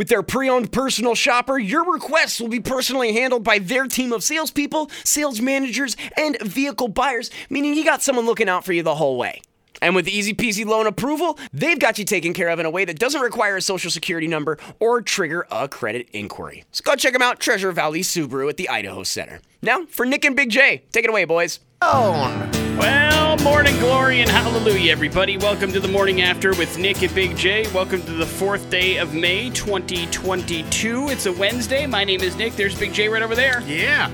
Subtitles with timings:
[0.00, 4.14] With their pre owned personal shopper, your requests will be personally handled by their team
[4.14, 8.82] of salespeople, sales managers, and vehicle buyers, meaning you got someone looking out for you
[8.82, 9.42] the whole way.
[9.82, 12.84] And with easy peasy loan approval, they've got you taken care of in a way
[12.84, 16.64] that doesn't require a social security number or trigger a credit inquiry.
[16.72, 19.40] So go check them out, Treasure Valley Subaru at the Idaho Center.
[19.62, 21.60] Now, for Nick and Big J, take it away, boys.
[21.82, 22.48] Oh
[22.78, 25.38] well, morning glory and hallelujah, everybody.
[25.38, 27.66] Welcome to the morning after with Nick and Big J.
[27.72, 31.08] Welcome to the fourth day of May 2022.
[31.08, 31.86] It's a Wednesday.
[31.86, 32.54] My name is Nick.
[32.54, 33.62] There's Big J right over there.
[33.62, 34.10] Yeah.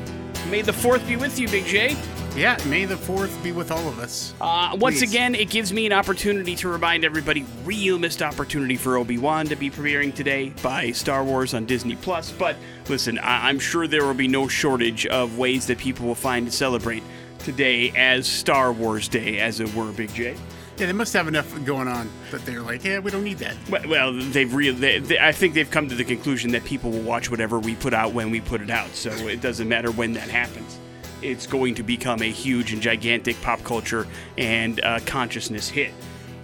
[0.48, 1.96] May the fourth be with you, Big J.
[2.36, 2.58] Yeah.
[2.66, 4.34] May the 4th be with all of us.
[4.40, 5.10] Uh, once Please.
[5.10, 9.46] again, it gives me an opportunity to remind everybody real missed opportunity for Obi Wan
[9.46, 12.32] to be premiering today by Star Wars on Disney Plus.
[12.32, 12.56] But
[12.88, 16.46] listen, I- I'm sure there will be no shortage of ways that people will find
[16.46, 17.02] to celebrate
[17.38, 20.34] today as Star Wars Day, as it were, Big J.
[20.76, 23.56] Yeah, they must have enough going on that they're like, yeah, we don't need that.
[23.88, 27.00] Well, they've re- they, they, I think they've come to the conclusion that people will
[27.00, 28.90] watch whatever we put out when we put it out.
[28.90, 30.78] So it doesn't matter when that happens.
[31.22, 35.92] It's going to become a huge and gigantic pop culture and uh, consciousness hit.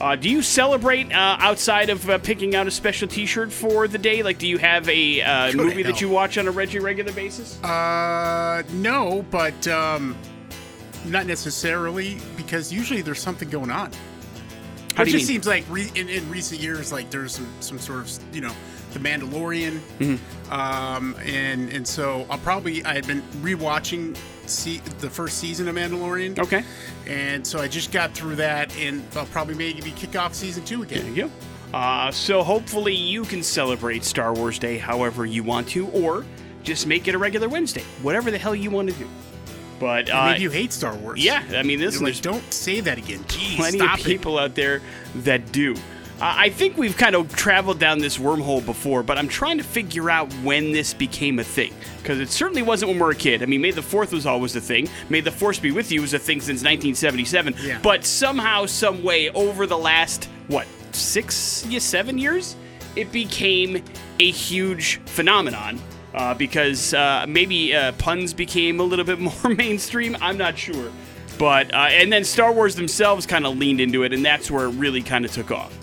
[0.01, 3.99] Uh, do you celebrate uh, outside of uh, picking out a special T-shirt for the
[3.99, 4.25] day?
[4.25, 7.63] Like, do you have a uh, movie that you watch on a reg- regular basis?
[7.63, 10.17] Uh, no, but um,
[11.07, 13.93] not necessarily because usually there's something going on.
[14.97, 15.37] How it do you just mean?
[15.37, 18.53] seems like re- in, in recent years, like there's some, some sort of you know,
[18.93, 20.53] the Mandalorian, Mm-hmm.
[20.53, 25.75] um, and and so I'll probably I had been rewatching see the first season of
[25.77, 26.39] Mandalorian.
[26.39, 26.63] Okay.
[27.07, 30.85] And so I just got through that, and I'll probably maybe kick off season two
[30.85, 31.15] There again.
[31.15, 31.31] you go.
[31.77, 36.27] Uh, so hopefully you can celebrate Star Wars Day however you want to, or
[36.65, 39.09] just make it a regular Wednesday, whatever the hell you want to do.
[39.81, 41.25] But uh, Maybe you hate Star Wars.
[41.25, 43.21] yeah, I mean, You're like, don't say that again.
[43.25, 44.81] Jeez, plenty stop of people out there
[45.17, 45.75] that do.
[46.25, 50.09] I think we've kind of traveled down this wormhole before, but I'm trying to figure
[50.09, 51.75] out when this became a thing.
[51.99, 53.43] Because it certainly wasn't when we were a kid.
[53.43, 54.89] I mean, May the 4th was always a thing.
[55.09, 57.55] May the Force be with you was a thing since 1977.
[57.61, 57.81] Yeah.
[57.83, 62.55] But somehow, some way, over the last, what, six, yeah, seven years,
[62.95, 63.83] it became
[64.21, 65.81] a huge phenomenon.
[66.15, 70.17] Uh, because uh, maybe uh, puns became a little bit more mainstream.
[70.21, 70.93] I'm not sure.
[71.37, 74.67] But, uh, and then Star Wars themselves kind of leaned into it, and that's where
[74.67, 75.82] it really kind of took off.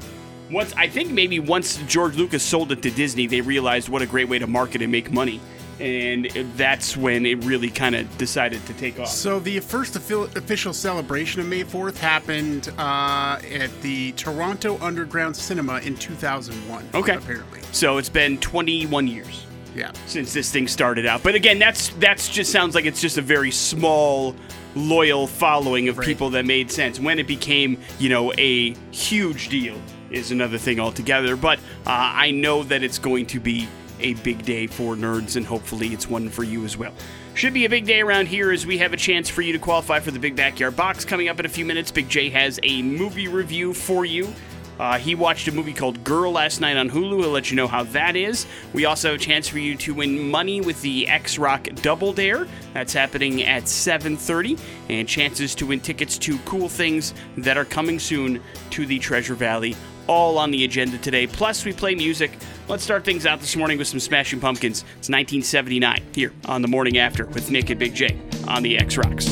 [0.52, 4.06] Once I think maybe once George Lucas sold it to Disney, they realized what a
[4.06, 5.40] great way to market and make money,
[5.80, 6.26] and
[6.58, 9.10] that's when it really kind of decided to take off.
[9.10, 15.80] So the first official celebration of May 4th happened uh, at the Toronto Underground Cinema
[15.82, 16.90] in 2001.
[16.96, 17.16] Okay.
[17.16, 17.60] Apparently.
[17.72, 19.46] So it's been 21 years
[19.76, 19.92] Yeah.
[20.08, 21.22] since this thing started out.
[21.22, 24.36] But again, that's that's just sounds like it's just a very small
[24.76, 26.08] loyal following of Right.
[26.08, 27.00] people that made sense.
[27.00, 29.76] When it became, you know, a huge deal
[30.12, 31.36] is another thing altogether.
[31.36, 33.68] But uh, I know that it's going to be
[34.00, 36.94] a big day for nerds, and hopefully it's one for you as well.
[37.34, 39.60] Should be a big day around here as we have a chance for you to
[39.60, 41.92] qualify for the Big Backyard Box coming up in a few minutes.
[41.92, 44.34] Big J has a movie review for you.
[44.80, 47.20] Uh, he watched a movie called Girl last night on Hulu.
[47.20, 48.46] He'll let you know how that is.
[48.72, 52.14] We also have a chance for you to win money with the X Rock Double
[52.14, 52.48] Dare.
[52.74, 58.00] That's happening at 7:30, and chances to win tickets to cool things that are coming
[58.00, 59.76] soon to the Treasure Valley.
[60.10, 61.28] All on the agenda today.
[61.28, 62.32] Plus, we play music.
[62.68, 64.80] Let's start things out this morning with some Smashing Pumpkins.
[64.98, 68.98] It's 1979 here on the morning after with Nick and Big J on the X
[68.98, 69.28] Rocks.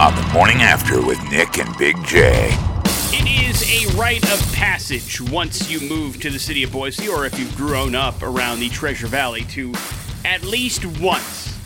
[0.00, 2.48] on the morning after with Nick and Big J.
[3.12, 7.26] It is a rite of passage once you move to the city of Boise, or
[7.26, 9.74] if you've grown up around the Treasure Valley, to
[10.24, 11.59] at least once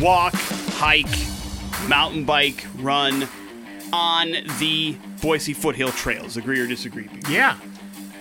[0.00, 1.06] walk, hike,
[1.88, 3.28] mountain bike, run
[3.92, 6.36] on the Boise Foothill Trails.
[6.36, 7.08] Agree or disagree?
[7.28, 7.56] Yeah.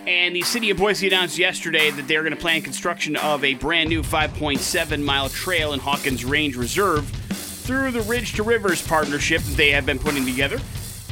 [0.06, 3.54] And the city of Boise announced yesterday that they're going to plan construction of a
[3.54, 9.42] brand new 5.7 mile trail in Hawkins Range Reserve through the Ridge to Rivers partnership
[9.42, 10.60] that they have been putting together.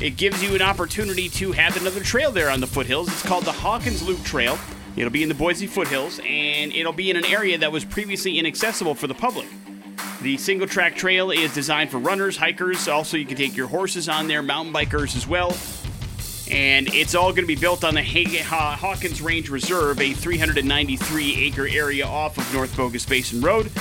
[0.02, 3.08] It gives you an opportunity to have another trail there on the foothills.
[3.08, 4.60] It's called the Hawkins Loop Trail.
[4.98, 8.38] It'll be in the Boise foothills, and it'll be in an area that was previously
[8.38, 9.48] inaccessible for the public.
[10.22, 12.88] The single track trail is designed for runners, hikers.
[12.88, 15.58] Also, you can take your horses on there, mountain bikers as well.
[16.52, 21.68] And it's all going to be built on the Hawkins Range Reserve, a 393 acre
[21.68, 23.72] area off of North Bogus Basin Road.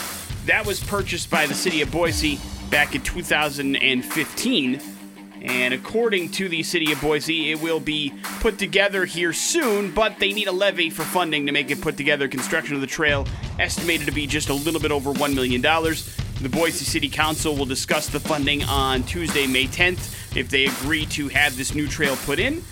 [0.47, 2.41] That was purchased by the city of Boise
[2.71, 4.81] back in 2015.
[5.43, 10.19] And according to the city of Boise, it will be put together here soon, but
[10.19, 12.29] they need a levy for funding to make it put together.
[12.29, 13.27] Construction of the trail
[13.59, 15.63] estimated to be just a little bit over $1 million.
[16.41, 20.35] The Boise City Council will discuss the funding on Tuesday, May 10th.
[20.35, 22.65] If they agree to have this new trail put in,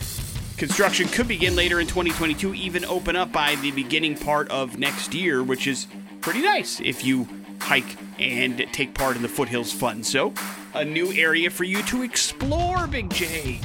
[0.57, 5.13] construction could begin later in 2022, even open up by the beginning part of next
[5.13, 5.87] year, which is
[6.23, 7.29] pretty nice if you
[7.61, 10.07] hike and take part in the Foothills Fund.
[10.07, 10.33] So,
[10.73, 13.61] a new area for you to explore, Big J.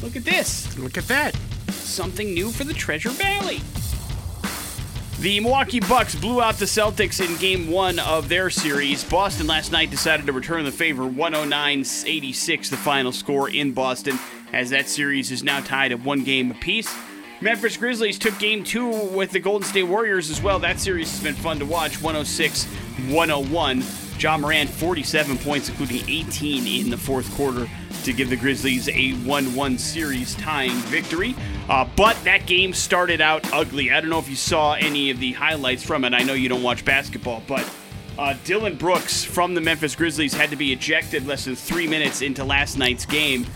[0.00, 0.78] Look at this.
[0.78, 1.34] Look at that.
[1.70, 3.60] Something new for the Treasure Valley.
[5.20, 9.04] The Milwaukee Bucks blew out the Celtics in game one of their series.
[9.04, 14.18] Boston last night decided to return the favor 109 86, the final score in Boston,
[14.54, 16.90] as that series is now tied at one game apiece.
[17.42, 20.58] Memphis Grizzlies took game two with the Golden State Warriors as well.
[20.58, 22.64] That series has been fun to watch 106
[23.10, 24.09] 101.
[24.22, 27.66] Ja Morant, 47 points, including 18 in the fourth quarter
[28.04, 31.34] to give the Grizzlies a 1 1 series tying victory.
[31.68, 33.90] Uh, but that game started out ugly.
[33.90, 36.12] I don't know if you saw any of the highlights from it.
[36.12, 37.68] I know you don't watch basketball, but
[38.18, 42.20] uh, Dillon Brooks from the Memphis Grizzlies had to be ejected less than three minutes
[42.20, 43.46] into last night's game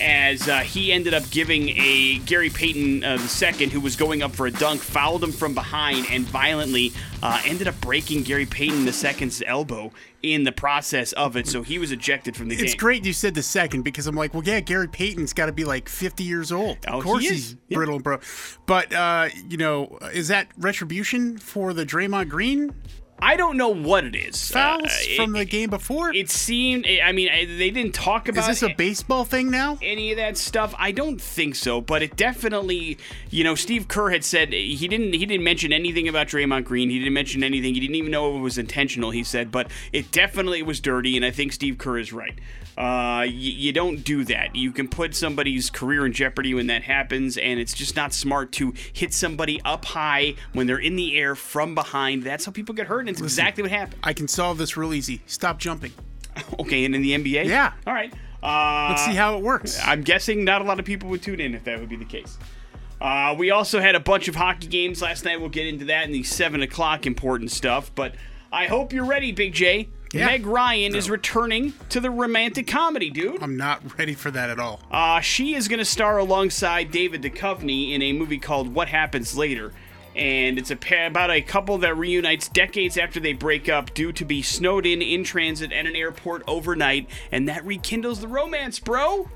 [0.00, 4.32] as uh, he ended up giving a Gary Payton uh, II, who was going up
[4.32, 6.92] for a dunk, fouled him from behind and violently
[7.22, 9.92] uh, ended up breaking Gary Payton II's elbow
[10.22, 11.46] in the process of it.
[11.46, 12.66] So he was ejected from the it's game.
[12.66, 15.52] It's great you said the second because I'm like, well, yeah, Gary Payton's got to
[15.52, 16.78] be like 50 years old.
[16.88, 18.20] Oh, of course he he's brittle and bro.
[18.66, 22.74] But uh, you know, is that retribution for the Draymond Green
[23.20, 24.50] I don't know what it is.
[24.50, 26.12] Fouls uh, from the game before.
[26.12, 26.86] It seemed.
[26.86, 27.28] I mean,
[27.58, 28.50] they didn't talk about.
[28.50, 29.78] Is this a baseball thing now?
[29.80, 30.74] Any of that stuff?
[30.78, 31.80] I don't think so.
[31.80, 32.98] But it definitely.
[33.30, 35.12] You know, Steve Kerr had said he didn't.
[35.14, 36.90] He didn't mention anything about Draymond Green.
[36.90, 37.74] He didn't mention anything.
[37.74, 39.10] He didn't even know it was intentional.
[39.10, 41.16] He said, but it definitely was dirty.
[41.16, 42.38] And I think Steve Kerr is right.
[42.76, 44.56] Uh, y- you don't do that.
[44.56, 48.50] You can put somebody's career in jeopardy when that happens, and it's just not smart
[48.52, 52.24] to hit somebody up high when they're in the air from behind.
[52.24, 54.00] That's how people get hurt, and it's Listen, exactly what happened.
[54.02, 55.20] I can solve this real easy.
[55.26, 55.92] Stop jumping.
[56.58, 57.44] okay, and in the NBA?
[57.44, 57.72] Yeah.
[57.86, 58.12] All right.
[58.42, 59.78] Uh, Let's see how it works.
[59.84, 62.04] I'm guessing not a lot of people would tune in if that would be the
[62.04, 62.38] case.
[63.00, 65.38] Uh, we also had a bunch of hockey games last night.
[65.38, 68.14] We'll get into that in the 7 o'clock important stuff, but
[68.50, 69.88] I hope you're ready, Big J.
[70.12, 70.26] Yeah.
[70.26, 70.98] Meg Ryan no.
[70.98, 73.42] is returning to the romantic comedy, dude.
[73.42, 74.80] I'm not ready for that at all.
[74.90, 79.36] Uh, she is going to star alongside David Duchovny in a movie called What Happens
[79.36, 79.72] Later.
[80.16, 84.24] And it's a about a couple that reunites decades after they break up due to
[84.24, 89.28] be snowed in in transit at an airport overnight, and that rekindles the romance, bro.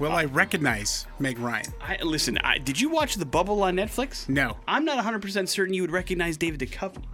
[0.00, 1.72] Well, I recognize Meg Ryan.
[1.80, 4.28] I, listen, I, did you watch The Bubble on Netflix?
[4.28, 4.56] No.
[4.66, 7.04] I'm not 100% certain you would recognize David Duchovny.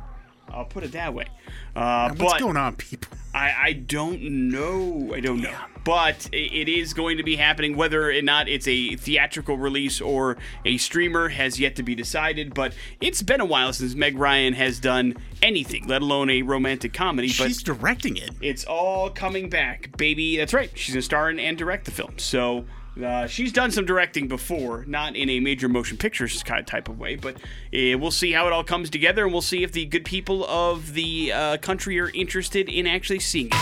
[0.49, 1.26] I'll put it that way.
[1.75, 3.17] Uh, what's going on, people?
[3.34, 5.12] I, I don't know.
[5.14, 5.55] I don't know.
[5.84, 7.76] But it is going to be happening.
[7.76, 12.55] Whether or not it's a theatrical release or a streamer has yet to be decided.
[12.55, 16.93] But it's been a while since Meg Ryan has done anything, let alone a romantic
[16.93, 17.28] comedy.
[17.28, 18.31] but She's directing it.
[18.40, 20.37] It's all coming back, baby.
[20.37, 20.70] That's right.
[20.75, 22.19] She's going to star in and direct the film.
[22.19, 22.64] So
[23.02, 26.88] uh, she's done some directing before, not in a major motion pictures kind of type
[26.88, 29.72] of way, but uh, we'll see how it all comes together, and we'll see if
[29.72, 33.54] the good people of the uh, country are interested in actually seeing it.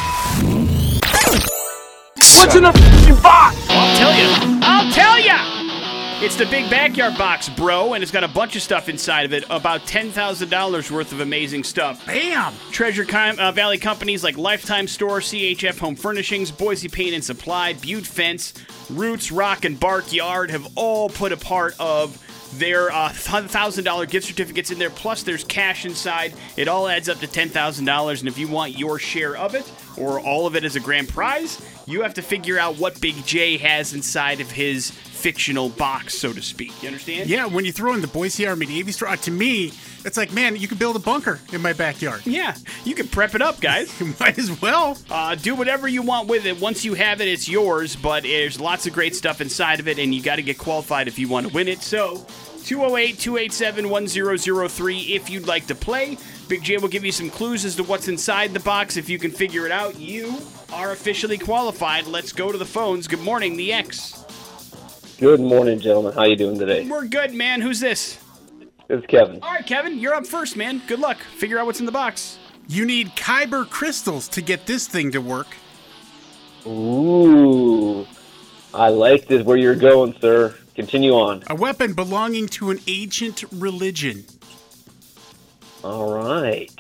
[2.39, 3.57] What's in the box?
[3.69, 4.61] I'll tell you.
[4.63, 5.58] I'll tell you.
[6.21, 9.33] It's the big backyard box, bro, and it's got a bunch of stuff inside of
[9.33, 9.45] it.
[9.51, 12.05] About $10,000 worth of amazing stuff.
[12.07, 12.53] Bam!
[12.73, 17.73] Treasure Com- uh, Valley companies like Lifetime Store, CHF Home Furnishings, Boise Paint and Supply,
[17.75, 18.53] Butte Fence,
[18.91, 22.21] Roots, Rock, and Bark Yard have all put a part of
[22.59, 26.35] their uh, $1,000 gift certificates in there, plus there's cash inside.
[26.57, 30.19] It all adds up to $10,000, and if you want your share of it, or
[30.19, 33.57] all of it as a grand prize, you have to figure out what Big J
[33.57, 36.83] has inside of his fictional box, so to speak.
[36.83, 37.31] You understand?
[37.31, 39.73] Yeah, when you throw in the Boise Army Navy store, uh, to me,
[40.05, 42.27] it's like, man, you could build a bunker in my backyard.
[42.27, 42.55] Yeah,
[42.85, 43.99] you can prep it up, guys.
[44.01, 44.99] you might as well.
[45.11, 46.61] Uh, do whatever you want with it.
[46.61, 49.99] Once you have it, it's yours, but there's lots of great stuff inside of it,
[49.99, 51.81] and you got to get qualified if you want to win it.
[51.81, 52.27] So,
[52.65, 56.19] 208 287 1003 if you'd like to play.
[56.49, 58.97] Big J will give you some clues as to what's inside the box.
[58.97, 60.39] If you can figure it out, you
[60.73, 62.07] are officially qualified.
[62.07, 63.07] Let's go to the phones.
[63.09, 64.25] Good morning, the X.
[65.19, 66.13] Good morning, gentlemen.
[66.13, 66.87] How you doing today?
[66.89, 67.61] We're good, man.
[67.61, 68.19] Who's this?
[68.89, 69.41] It's Kevin.
[69.43, 70.81] All right, Kevin, you're up first, man.
[70.87, 71.19] Good luck.
[71.19, 72.39] Figure out what's in the box.
[72.69, 75.49] You need Kyber crystals to get this thing to work.
[76.67, 78.07] Ooh,
[78.75, 79.43] I like this.
[79.43, 80.55] Where you're going, sir?
[80.75, 81.43] Continue on.
[81.49, 84.25] A weapon belonging to an ancient religion.
[85.83, 86.71] All right.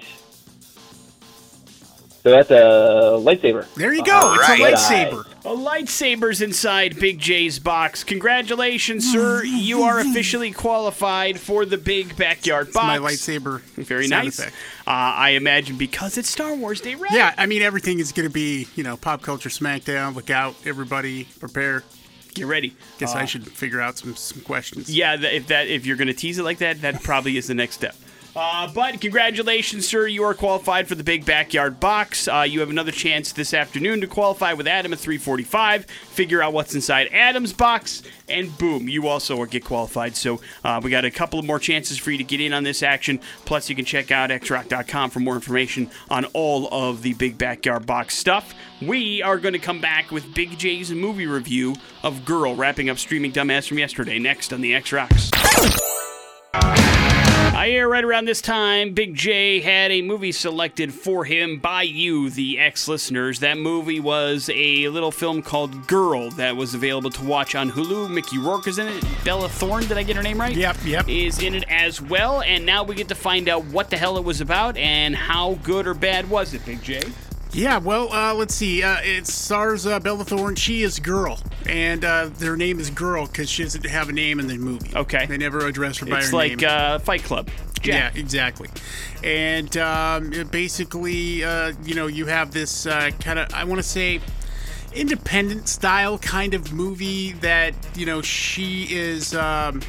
[2.29, 3.73] So that's a lightsaber.
[3.75, 4.13] There you go.
[4.15, 4.61] All it's right.
[4.61, 5.25] a lightsaber.
[5.47, 8.05] A lightsaber's inside Big J's box.
[8.05, 9.43] Congratulations, sir.
[9.45, 12.87] You are officially qualified for the big backyard box.
[12.87, 13.61] My lightsaber.
[13.77, 14.41] Very nice.
[14.41, 14.51] Uh.
[14.87, 17.13] I imagine because it's Star Wars Day, right?
[17.13, 20.15] Yeah, I mean everything is going to be, you know, pop culture smackdown.
[20.15, 21.83] Look out, everybody, prepare.
[22.35, 22.77] Get ready.
[22.99, 24.95] Guess Uh, I should figure out some some questions.
[24.95, 27.55] Yeah, if that if you're going to tease it like that, that probably is the
[27.55, 27.97] next step.
[28.37, 30.07] Uh, but congratulations, sir.
[30.07, 32.29] You are qualified for the big backyard box.
[32.29, 35.87] Uh, you have another chance this afternoon to qualify with Adam at 345.
[35.87, 40.17] Figure out what's inside Adam's box, and boom, you also get qualified.
[40.17, 42.63] So uh, we got a couple of more chances for you to get in on
[42.63, 43.21] this action.
[43.45, 47.87] Plus, you can check out xrock.com for more information on all of the big backyard
[47.87, 48.55] box stuff.
[48.81, 52.99] We are going to come back with Big J's movie review of Girl, wrapping up
[52.99, 54.19] streaming dumbass from yesterday.
[54.19, 55.31] Next on the X Rocks.
[57.59, 61.83] I hear right around this time, Big J had a movie selected for him by
[61.83, 63.41] you, the ex listeners.
[63.41, 68.13] That movie was a little film called Girl that was available to watch on Hulu.
[68.13, 69.05] Mickey Rourke is in it.
[69.25, 70.55] Bella Thorne, did I get her name right?
[70.55, 71.09] Yep, yep.
[71.09, 72.43] Is in it as well.
[72.43, 75.55] And now we get to find out what the hell it was about and how
[75.65, 77.03] good or bad was it, Big J?
[77.59, 78.85] Yeah, well, uh, let's see.
[78.85, 80.55] Uh, it stars uh, Bella Thorne.
[80.55, 84.39] She is Girl, and uh, their name is Girl because she doesn't have a name
[84.39, 84.95] in the movie.
[84.95, 85.27] Okay.
[85.27, 86.71] They never address her by It's her like name.
[86.71, 87.49] uh, Fight Club.
[87.81, 88.15] Jack.
[88.15, 88.69] Yeah, exactly.
[89.25, 93.89] And um, basically, uh, you know, you have this uh, kind of, I want to
[93.89, 94.21] say,
[94.95, 99.35] independent style kind of movie that, you know, she is.
[99.35, 99.83] Um,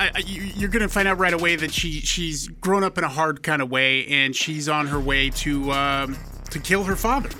[0.00, 2.96] I, I, you- you're going to find out right away that she she's grown up
[2.98, 6.16] in a hard kind of way, and she's on her way to um,
[6.50, 7.30] to kill her father.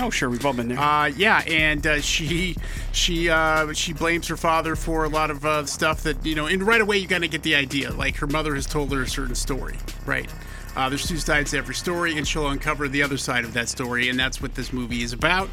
[0.00, 0.78] Oh, sure, we've all been there.
[0.78, 2.56] Uh, yeah, and uh, she
[2.92, 6.46] she uh, she blames her father for a lot of uh, stuff that you know.
[6.46, 7.90] And right away, you kind of get the idea.
[7.92, 9.76] Like her mother has told her a certain story,
[10.06, 10.30] right?
[10.78, 13.68] Uh, there's two sides to every story, and she'll uncover the other side of that
[13.68, 15.50] story, and that's what this movie is about.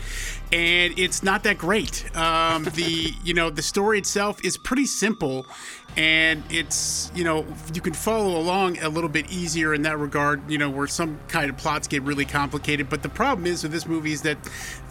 [0.54, 2.06] And it's not that great.
[2.16, 5.48] Um, the you know the story itself is pretty simple,
[5.98, 10.48] and it's you know you can follow along a little bit easier in that regard.
[10.50, 13.72] You know where some kind of plots get really complicated, but the problem is with
[13.72, 14.38] this movie is that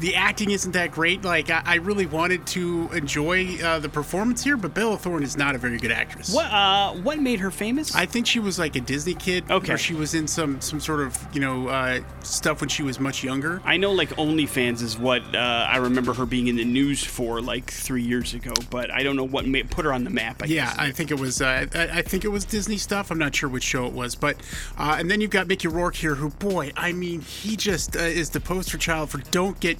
[0.00, 1.23] the acting isn't that great.
[1.23, 5.37] Like I, I really wanted to enjoy uh, the performance here, but Bella Thorne is
[5.37, 6.35] not a very good actress.
[6.35, 7.95] what uh, what made her famous?
[7.95, 9.49] I think she was like a Disney kid.
[9.49, 9.75] Okay.
[9.75, 12.99] Or she was in some some sort of you know uh, stuff when she was
[13.00, 13.61] much younger.
[13.64, 15.38] I know like OnlyFans is what uh,
[15.69, 19.16] I remember her being in the news for like three years ago, but I don't
[19.16, 20.43] know what ma- put her on the map.
[20.43, 20.78] I Yeah, guess.
[20.78, 21.40] I think it was.
[21.43, 23.11] Uh, I, I think it was Disney stuff.
[23.11, 24.37] I'm not sure which show it was, but
[24.78, 28.00] uh, and then you've got Mickey Rourke here, who, boy, I mean, he just uh,
[28.00, 29.78] is the poster child for don't get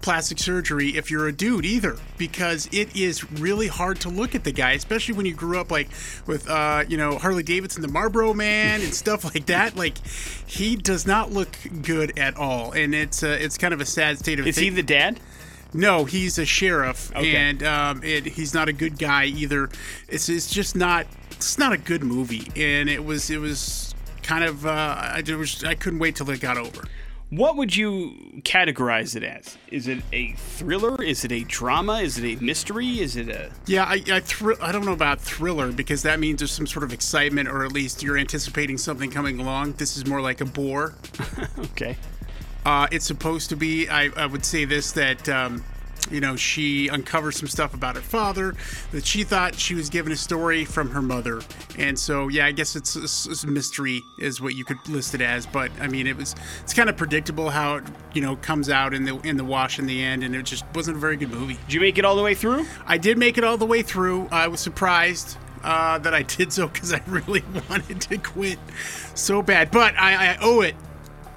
[0.00, 4.44] plastic surgery if you're a dude either, because it is really hard to look at
[4.44, 5.88] the guy, especially when you grew up like
[6.26, 9.76] with uh, you know Harley Davidson, the Marlboro Man, and stuff like that.
[9.76, 13.86] Like he does not look good at all, and it's uh, it's kind of a
[13.86, 15.20] sad state of is he the dad?
[15.72, 17.36] No, he's a sheriff, Okay.
[17.36, 19.70] and um, it, he's not a good guy either.
[20.08, 21.06] It's, it's just not.
[21.30, 23.30] It's not a good movie, and it was.
[23.30, 24.66] It was kind of.
[24.66, 25.62] Uh, I was.
[25.62, 26.84] I couldn't wait till it got over.
[27.30, 29.56] What would you categorize it as?
[29.68, 31.00] Is it a thriller?
[31.00, 32.00] Is it a drama?
[32.00, 32.98] Is it a mystery?
[32.98, 36.40] Is it a Yeah, I I, thr- I don't know about thriller because that means
[36.40, 39.74] there's some sort of excitement, or at least you're anticipating something coming along.
[39.74, 40.94] This is more like a bore.
[41.58, 41.96] okay?
[42.66, 43.88] Uh, it's supposed to be.
[43.88, 45.64] I, I would say this that um,
[46.10, 48.54] you know she uncovers some stuff about her father
[48.92, 51.40] that she thought she was given a story from her mother,
[51.78, 55.14] and so yeah, I guess it's, it's, it's a mystery is what you could list
[55.14, 55.46] it as.
[55.46, 58.94] But I mean, it was it's kind of predictable how it you know comes out
[58.94, 61.30] in the in the wash in the end, and it just wasn't a very good
[61.30, 61.58] movie.
[61.66, 62.66] Did you make it all the way through?
[62.86, 64.28] I did make it all the way through.
[64.30, 68.58] I was surprised uh, that I did so because I really wanted to quit
[69.14, 69.70] so bad.
[69.70, 70.74] But I, I owe it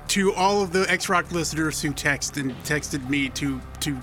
[0.09, 3.97] to all of the X Rock listeners who texted and texted me to to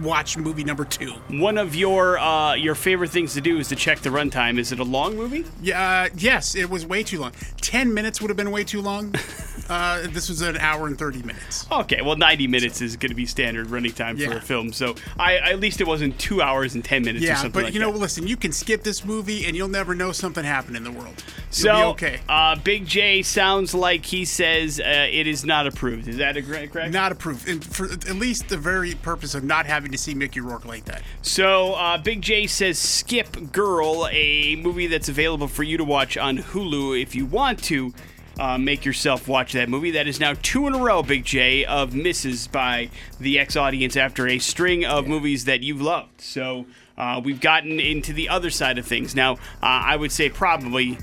[0.00, 1.12] watch movie number two.
[1.28, 4.58] One of your uh, your favorite things to do is to check the runtime.
[4.58, 5.44] Is it a long movie?
[5.62, 7.32] Yeah, uh, yes, it was way too long.
[7.60, 9.14] Ten minutes would have been way too long.
[9.68, 11.66] uh, this was an hour and thirty minutes.
[11.70, 14.72] Okay, well, 90 minutes is going to be standard running time for a film.
[14.72, 17.64] So I at least it wasn't two hours and 10 minutes or Yeah, something but
[17.64, 17.98] like you know, that.
[17.98, 21.22] listen, you can skip this movie and you'll never know something happened in the world.
[21.50, 22.20] So, You'll be okay.
[22.28, 26.08] uh, Big J sounds like he says uh, it is not approved.
[26.08, 26.92] Is that a correct?
[26.92, 30.40] Not approved, and for at least the very purpose of not having to see Mickey
[30.40, 31.02] Rourke like that.
[31.22, 36.16] So, uh, Big J says Skip Girl, a movie that's available for you to watch
[36.16, 37.92] on Hulu if you want to.
[38.38, 39.92] uh, make yourself watch that movie.
[39.92, 43.96] That is now two in a row, Big J, of misses by the ex audience
[43.96, 46.20] after a string of movies that you've loved.
[46.20, 46.66] So
[46.98, 49.14] uh, we've gotten into the other side of things.
[49.14, 50.98] Now, uh, I would say probably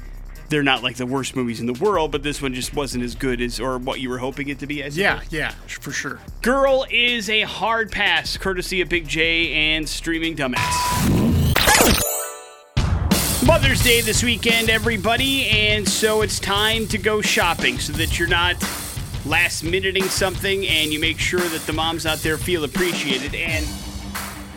[0.51, 3.15] they're not like the worst movies in the world, but this one just wasn't as
[3.15, 4.83] good as or what you were hoping it to be.
[4.83, 6.19] As Yeah, yeah, for sure.
[6.41, 11.07] Girl is a hard pass, courtesy of Big J and Streaming Dumbass.
[13.47, 18.27] Mother's Day this weekend, everybody, and so it's time to go shopping so that you're
[18.27, 18.55] not
[19.25, 23.33] last minuting something and you make sure that the moms out there feel appreciated.
[23.33, 23.65] And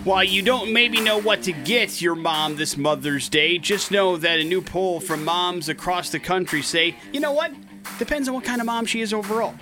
[0.05, 4.19] while you don't maybe know what to get your mom this Mother's Day, just know
[4.19, 7.53] that a new poll from moms across the country say, you know what?
[7.99, 9.55] Depends on what kind of mom she is overall.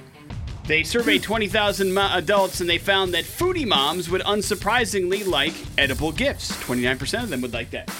[0.67, 1.33] They surveyed hmm.
[1.33, 6.51] 20,000 mo- adults and they found that foodie moms would unsurprisingly like edible gifts.
[6.65, 7.93] 29% of them would like that.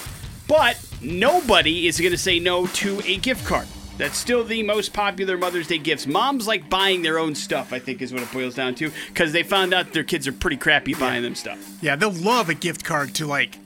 [0.45, 3.67] But nobody is going to say no to a gift card.
[3.97, 6.07] That's still the most popular Mother's Day gifts.
[6.07, 9.31] Moms like buying their own stuff, I think is what it boils down to, because
[9.31, 11.77] they found out their kids are pretty crappy buying them stuff.
[11.81, 13.57] Yeah, they'll love a gift card to like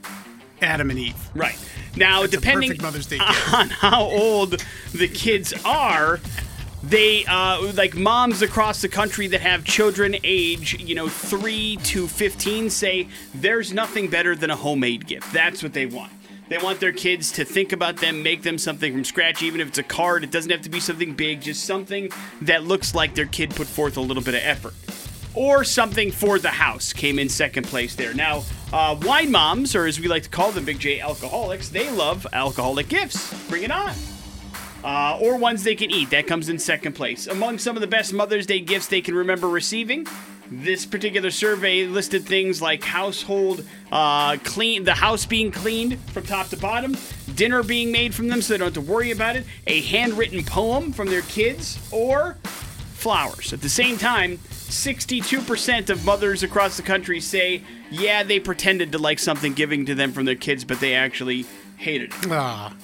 [0.60, 1.16] Adam and Eve.
[1.34, 1.58] Right.
[1.96, 3.18] Now, That's depending Mother's Day
[3.52, 6.20] on how old the kids are,
[6.82, 12.06] they uh, like moms across the country that have children age, you know, three to
[12.06, 15.32] fifteen say there's nothing better than a homemade gift.
[15.32, 16.12] That's what they want.
[16.48, 19.68] They want their kids to think about them, make them something from scratch, even if
[19.68, 20.24] it's a card.
[20.24, 22.10] It doesn't have to be something big, just something
[22.42, 24.74] that looks like their kid put forth a little bit of effort
[25.34, 28.12] or something for the house came in second place there.
[28.12, 31.90] Now, uh, wine moms, or as we like to call them, Big J alcoholics, they
[31.90, 33.32] love alcoholic gifts.
[33.48, 33.94] Bring it on.
[34.82, 36.10] Uh, or ones they can eat.
[36.10, 37.26] That comes in second place.
[37.26, 40.06] Among some of the best Mother's Day gifts they can remember receiving,
[40.50, 46.48] this particular survey listed things like household uh, clean, the house being cleaned from top
[46.48, 46.96] to bottom,
[47.34, 50.42] dinner being made from them so they don't have to worry about it, a handwritten
[50.44, 52.36] poem from their kids, or
[52.94, 53.52] flowers.
[53.52, 58.98] At the same time, 62% of mothers across the country say, yeah, they pretended to
[58.98, 62.30] like something giving to them from their kids, but they actually hated it.
[62.30, 62.74] Ah,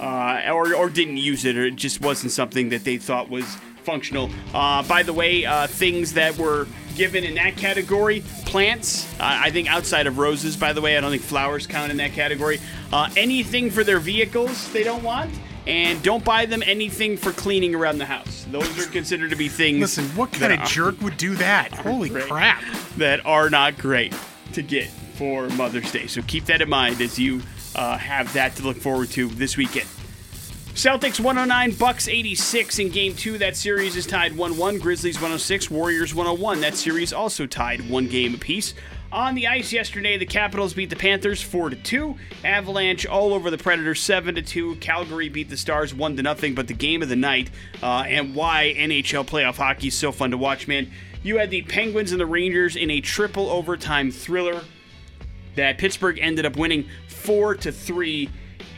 [0.48, 3.44] Uh, or, or didn't use it, or it just wasn't something that they thought was
[3.82, 4.30] functional.
[4.54, 9.50] Uh, by the way, uh, things that were given in that category plants, uh, I
[9.50, 12.60] think outside of roses, by the way, I don't think flowers count in that category.
[12.92, 15.30] Uh, anything for their vehicles they don't want.
[15.66, 18.44] And don't buy them anything for cleaning around the house.
[18.50, 19.80] Those are considered to be things.
[19.80, 21.72] listen, what kind of jerk would do that?
[21.72, 22.24] Holy Right.
[22.24, 22.62] crap!
[22.98, 24.14] that are not great
[24.52, 26.06] to get for Mother's Day.
[26.06, 27.40] So keep that in mind as you
[27.76, 29.88] uh, have that to look forward to this weekend.
[30.74, 33.38] Celtics 109, Bucks 86 in game two.
[33.38, 34.78] That series is tied 1 1.
[34.80, 36.60] Grizzlies 106, Warriors 101.
[36.62, 38.74] That series also tied one game apiece.
[39.12, 42.16] On the ice yesterday, the Capitals beat the Panthers 4 2.
[42.44, 44.74] Avalanche all over the Predators 7 2.
[44.76, 46.54] Calgary beat the Stars 1 0.
[46.56, 50.32] But the game of the night uh, and why NHL playoff hockey is so fun
[50.32, 50.90] to watch, man.
[51.22, 54.60] You had the Penguins and the Rangers in a triple overtime thriller
[55.54, 58.28] that Pittsburgh ended up winning four to three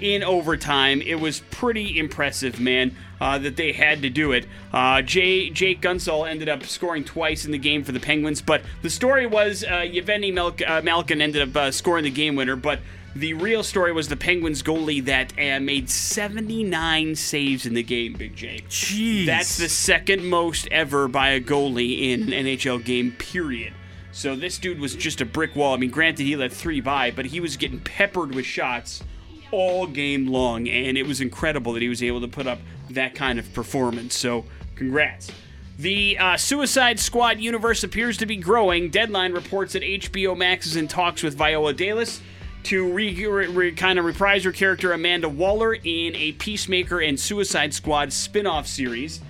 [0.01, 1.01] in overtime.
[1.03, 4.47] It was pretty impressive, man, uh, that they had to do it.
[4.73, 8.63] Uh, Jay, Jake Guentzel ended up scoring twice in the game for the Penguins, but
[8.83, 12.57] the story was uh, Yevgeny Malk- uh, Malkin ended up uh, scoring the game winner,
[12.57, 12.81] but
[13.15, 18.13] the real story was the Penguins goalie that uh, made 79 saves in the game,
[18.13, 18.61] Big J.
[18.69, 23.73] Jeez, That's the second most ever by a goalie in an NHL game, period.
[24.13, 25.75] So this dude was just a brick wall.
[25.75, 29.03] I mean, granted, he let three by, but he was getting peppered with shots
[29.51, 32.59] all game long, and it was incredible that he was able to put up
[32.91, 34.17] that kind of performance.
[34.17, 35.31] So, congrats.
[35.79, 38.89] The uh, Suicide Squad universe appears to be growing.
[38.89, 42.23] Deadline reports that HBO Max is in talks with Viola Davis
[42.65, 47.21] to re, re, re- kind of reprise her character Amanda Waller in a Peacemaker and
[47.21, 49.21] Suicide Squad spin off series.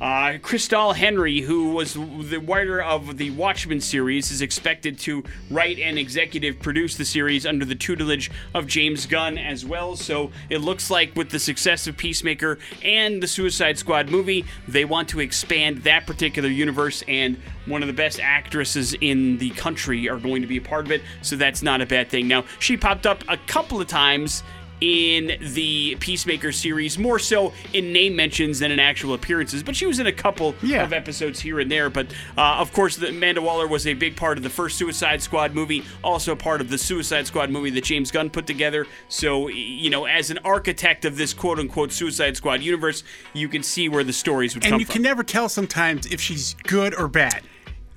[0.00, 5.78] Uh, Christal Henry, who was the writer of the Watchmen series, is expected to write
[5.78, 9.96] and executive produce the series under the tutelage of James Gunn as well.
[9.96, 14.84] So it looks like with the success of Peacemaker and the Suicide Squad movie, they
[14.84, 20.08] want to expand that particular universe, and one of the best actresses in the country
[20.08, 21.02] are going to be a part of it.
[21.22, 22.28] So that's not a bad thing.
[22.28, 24.42] Now, she popped up a couple of times
[24.80, 29.62] in the Peacemaker series, more so in name mentions than in actual appearances.
[29.62, 30.82] But she was in a couple Yeah.
[30.84, 31.88] of episodes here and there.
[31.90, 35.22] But uh, of course, the, Amanda Waller was a big part of the first Suicide
[35.22, 38.86] Squad movie, also part of the Suicide Squad movie that James Gunn put together.
[39.08, 43.62] So, you know, as an architect of this quote unquote Suicide Squad universe, you can
[43.62, 46.94] see where the stories would come and you can never tell sometimes if she's good
[46.94, 47.42] or bad.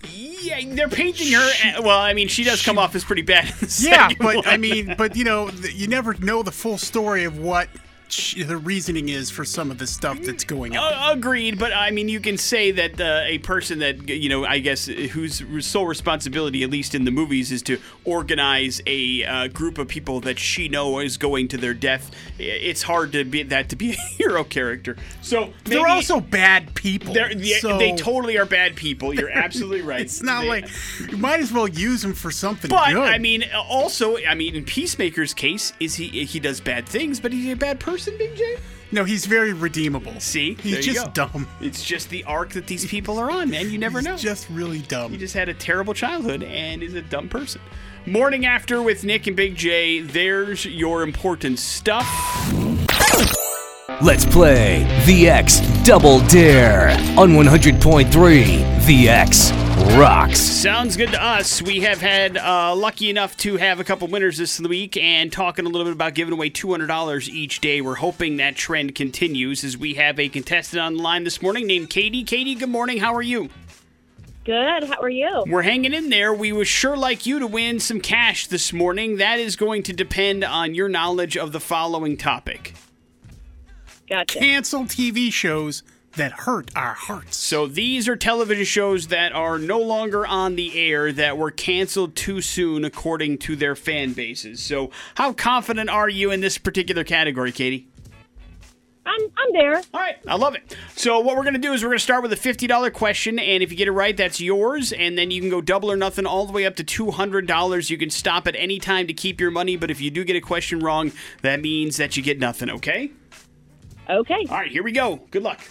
[0.10, 1.51] Yeah, they're painting her.
[1.65, 3.53] uh, well, I mean, she does come off as pretty bad.
[3.79, 4.45] Yeah, but one.
[4.45, 7.69] I mean, but you know, you never know the full story of what
[8.09, 10.93] the reasoning is for some of the stuff that's going on.
[10.93, 14.45] Uh, agreed, but I mean, you can say that uh, a person that you know,
[14.45, 19.47] I guess, whose sole responsibility, at least in the movies, is to organize a uh,
[19.49, 22.11] group of people that she know is going to their death.
[22.39, 24.95] It's hard to be that to be a hero character.
[25.21, 27.13] So They're also bad people.
[27.13, 29.13] they're, yeah, so they totally are bad people.
[29.13, 30.01] You're absolutely right.
[30.01, 30.69] It's not They- like
[31.09, 33.03] you might as well use them for something But good.
[33.03, 37.33] I mean, also, I mean, in Peacemaker's case, is he he does bad things, but
[37.33, 38.57] he's a bad person, Big J.
[38.91, 40.19] no, he's very redeemable.
[40.19, 41.12] See, he's There you just go.
[41.27, 41.47] dumb.
[41.62, 43.69] It's just the arc that these people are on, man.
[43.71, 44.17] You never He's know.
[44.17, 45.12] just really dumb.
[45.12, 47.62] He just had a terrible childhood and is a dumb person.
[48.05, 49.99] Morning after with Nick and Big J.
[50.01, 52.05] There's your important stuff.
[54.01, 59.51] Let's play The X Double Dare on 100.3 The X
[59.97, 60.39] Rocks.
[60.39, 61.61] Sounds good to us.
[61.61, 65.65] We have had uh, lucky enough to have a couple winners this week and talking
[65.65, 67.81] a little bit about giving away $200 each day.
[67.81, 71.67] We're hoping that trend continues as we have a contestant on the line this morning
[71.67, 72.23] named Katie.
[72.23, 72.97] Katie, good morning.
[72.97, 73.49] How are you?
[74.45, 74.83] Good.
[74.85, 75.43] How are you?
[75.45, 76.33] We're hanging in there.
[76.33, 79.17] We would sure like you to win some cash this morning.
[79.17, 82.73] That is going to depend on your knowledge of the following topic.
[84.09, 84.39] Gotcha.
[84.39, 85.83] Cancel TV shows
[86.17, 87.38] that hurt our hearts.
[87.38, 92.15] So these are television shows that are no longer on the air that were canceled
[92.15, 94.62] too soon according to their fan bases.
[94.62, 97.88] So how confident are you in this particular category, Katie?
[99.06, 99.77] I'm I'm there.
[99.93, 100.75] All right, I love it.
[100.95, 103.39] So what we're going to do is we're going to start with a $50 question
[103.39, 105.95] and if you get it right, that's yours and then you can go double or
[105.95, 107.89] nothing all the way up to $200.
[107.89, 110.36] You can stop at any time to keep your money, but if you do get
[110.36, 113.12] a question wrong, that means that you get nothing, okay?
[114.10, 114.45] Okay.
[114.49, 115.21] All right, here we go.
[115.32, 115.62] Good luck.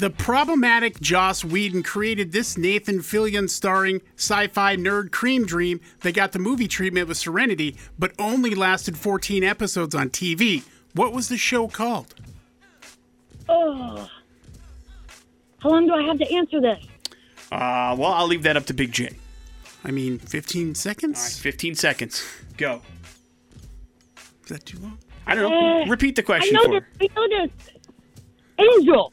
[0.00, 6.32] The problematic Joss Whedon created this Nathan Fillion starring sci-fi nerd cream dream that got
[6.32, 10.62] the movie treatment with Serenity, but only lasted 14 episodes on TV.
[10.94, 12.14] What was the show called?
[13.46, 14.08] Oh.
[15.58, 16.82] How long do I have to answer this?
[17.52, 19.10] Uh, well, I'll leave that up to Big J.
[19.84, 21.38] I mean, 15 seconds?
[21.40, 22.24] 15 seconds.
[22.56, 22.80] Go.
[24.44, 24.96] Is that too long?
[25.26, 25.82] I don't know.
[25.82, 27.10] Uh, Repeat the I question know for this.
[27.14, 27.50] I know this.
[28.58, 29.12] Angel.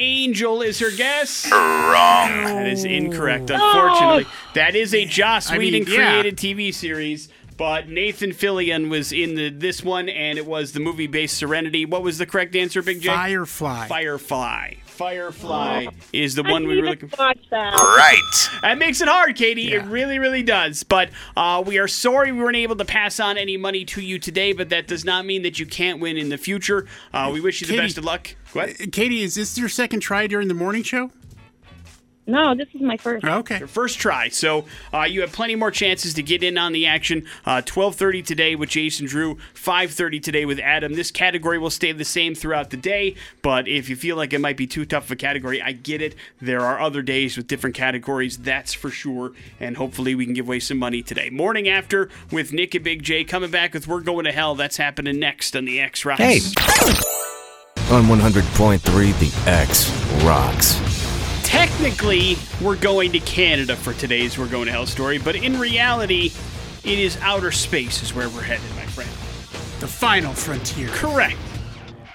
[0.00, 1.50] Angel is her guess.
[1.50, 2.44] Wrong.
[2.44, 3.54] That is incorrect, oh.
[3.54, 4.26] unfortunately.
[4.54, 6.10] That is a Joss I mean, Whedon yeah.
[6.12, 10.80] created TV series, but Nathan Fillion was in the this one, and it was the
[10.80, 11.84] movie based Serenity.
[11.84, 13.08] What was the correct answer, Big J?
[13.08, 13.86] Firefly.
[13.88, 14.74] Firefly.
[15.00, 17.16] Firefly is the I one we were looking for.
[17.16, 17.72] watch that.
[17.72, 18.48] Right.
[18.60, 19.72] That makes it hard, Katie.
[19.72, 20.82] It really, really does.
[20.82, 21.08] But
[21.38, 24.52] uh, we are sorry we weren't able to pass on any money to you today,
[24.52, 26.86] but that does not mean that you can't win in the future.
[27.14, 28.36] Uh, we wish you the best of luck.
[28.52, 28.76] What?
[28.92, 31.10] Katie, is this your second try during the morning show?
[32.26, 33.24] No, this is my first.
[33.24, 33.58] Okay.
[33.58, 34.28] Your first try.
[34.28, 37.26] So uh, you have plenty more chances to get in on the action.
[37.44, 39.36] Uh, 12:30 today with Jason Drew.
[39.54, 40.94] 5:30 today with Adam.
[40.94, 43.16] This category will stay the same throughout the day.
[43.42, 46.00] But if you feel like it might be too tough of a category, I get
[46.02, 46.14] it.
[46.40, 48.36] There are other days with different categories.
[48.36, 49.32] That's for sure.
[49.58, 51.30] And hopefully we can give away some money today.
[51.30, 54.76] Morning after with Nick and Big J coming back with "We're Going to Hell." That's
[54.76, 56.20] happening next on the X Rocks.
[56.20, 56.40] Hey.
[57.90, 58.80] On 100.3
[59.18, 59.90] The X
[60.22, 60.89] Rocks.
[61.50, 66.30] Technically we're going to Canada for today's We're Going to Hell story, but in reality,
[66.84, 69.10] it is outer space is where we're headed, my friend.
[69.80, 70.86] The final frontier.
[70.90, 71.36] Correct.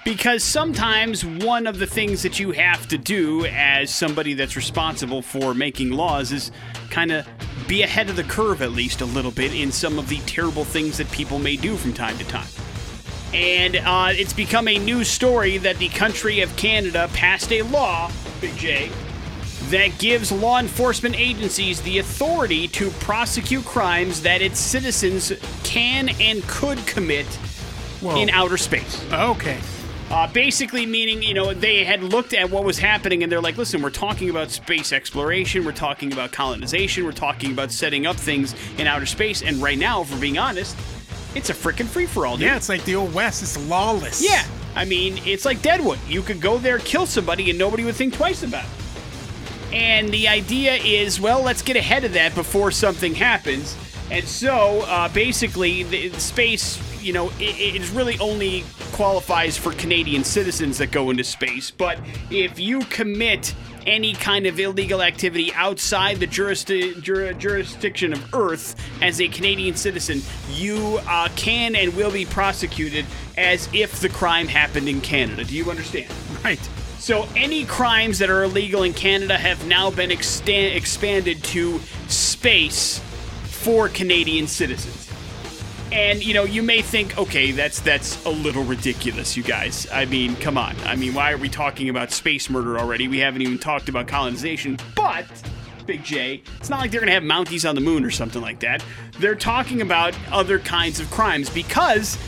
[0.06, 5.20] Because sometimes one of the things that you have to do as somebody that's responsible
[5.20, 6.50] for making laws is
[6.88, 7.28] kind of
[7.68, 10.64] be ahead of the curve at least a little bit in some of the terrible
[10.64, 12.48] things that people may do from time to time.
[13.34, 18.10] And uh, it's become a news story that the country of Canada passed a law,
[18.40, 18.90] Big J,
[19.70, 25.32] that gives law enforcement agencies the authority to prosecute crimes that its citizens
[25.64, 27.26] can and could commit
[28.00, 28.16] Whoa.
[28.16, 29.04] in outer space.
[29.12, 29.58] Okay.
[30.08, 33.56] Uh, basically, meaning, you know, they had looked at what was happening and they're like,
[33.56, 38.14] listen, we're talking about space exploration, we're talking about colonization, we're talking about setting up
[38.14, 40.76] things in outer space, and right now, if we're being honest,
[41.34, 42.46] it's a freaking free for all, dude.
[42.46, 43.42] Yeah, it's like the old West.
[43.42, 44.22] It's lawless.
[44.22, 44.44] Yeah.
[44.76, 45.98] I mean, it's like Deadwood.
[46.06, 48.70] You could go there, kill somebody, and nobody would think twice about it.
[49.72, 53.76] And the idea is, well, let's get ahead of that before something happens.
[54.10, 59.72] And so, uh, basically, the, the space, you know, it, it really only qualifies for
[59.72, 61.70] Canadian citizens that go into space.
[61.70, 61.98] But
[62.30, 63.54] if you commit
[63.86, 69.74] any kind of illegal activity outside the jurisdi- jur- jurisdiction of Earth as a Canadian
[69.74, 73.04] citizen, you uh, can and will be prosecuted
[73.36, 75.44] as if the crime happened in Canada.
[75.44, 76.12] Do you understand?
[76.44, 76.68] Right.
[76.98, 81.78] So any crimes that are illegal in Canada have now been extan- expanded to
[82.08, 83.00] space
[83.44, 85.10] for Canadian citizens.
[85.92, 89.86] And you know, you may think, okay, that's that's a little ridiculous, you guys.
[89.92, 90.76] I mean, come on.
[90.84, 93.06] I mean, why are we talking about space murder already?
[93.08, 94.78] We haven't even talked about colonization.
[94.94, 95.26] But
[95.86, 98.60] Big J, it's not like they're gonna have Mounties on the moon or something like
[98.60, 98.84] that.
[99.20, 102.18] They're talking about other kinds of crimes because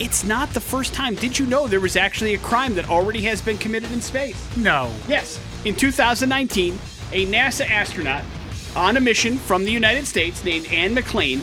[0.00, 1.14] it's not the first time.
[1.14, 4.36] Did you know there was actually a crime that already has been committed in space?
[4.56, 4.90] No.
[5.06, 5.38] Yes.
[5.64, 6.74] In 2019,
[7.12, 8.24] a NASA astronaut
[8.74, 11.40] on a mission from the United States named Anne McClain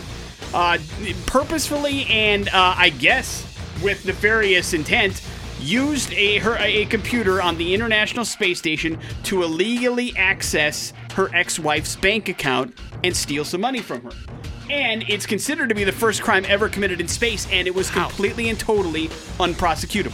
[0.53, 0.77] uh,
[1.25, 3.43] purposefully and uh, I guess
[3.83, 5.21] with nefarious intent
[5.59, 11.95] used a her a computer on the International Space Station to illegally access her ex-wife's
[11.95, 14.11] bank account and steal some money from her.
[14.69, 17.89] And it's considered to be the first crime ever committed in space, and it was
[17.89, 19.07] completely and totally
[19.39, 20.13] unprosecutable.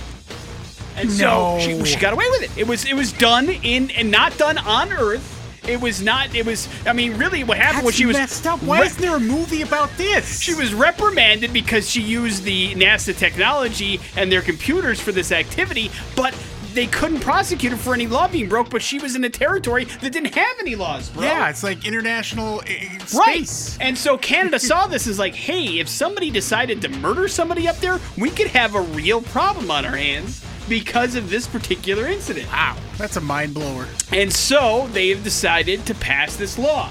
[0.95, 1.59] And so No.
[1.59, 2.57] she, she got away with it.
[2.57, 5.29] It was it was done in and not done on Earth.
[5.67, 6.35] It was not.
[6.35, 6.67] It was.
[6.85, 8.61] I mean, really, what happened was That's she was messed up.
[8.61, 10.39] Why re- isn't there a movie about this?
[10.41, 15.89] she was reprimanded because she used the NASA technology and their computers for this activity,
[16.17, 16.35] but
[16.73, 18.69] they couldn't prosecute her for any law being broke.
[18.69, 21.23] But she was in a territory that didn't have any laws, bro.
[21.23, 23.77] Yeah, it's like international uh, Right.
[23.79, 27.77] And so Canada saw this as like, hey, if somebody decided to murder somebody up
[27.77, 32.47] there, we could have a real problem on our hands because of this particular incident.
[32.47, 33.87] Wow, that's a mind blower.
[34.11, 36.89] And so they have decided to pass this law.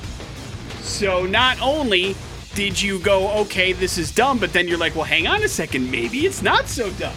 [0.80, 2.14] So not only
[2.54, 5.48] did you go, okay, this is dumb, but then you're like, well, hang on a
[5.48, 7.14] second, maybe it's not so dumb.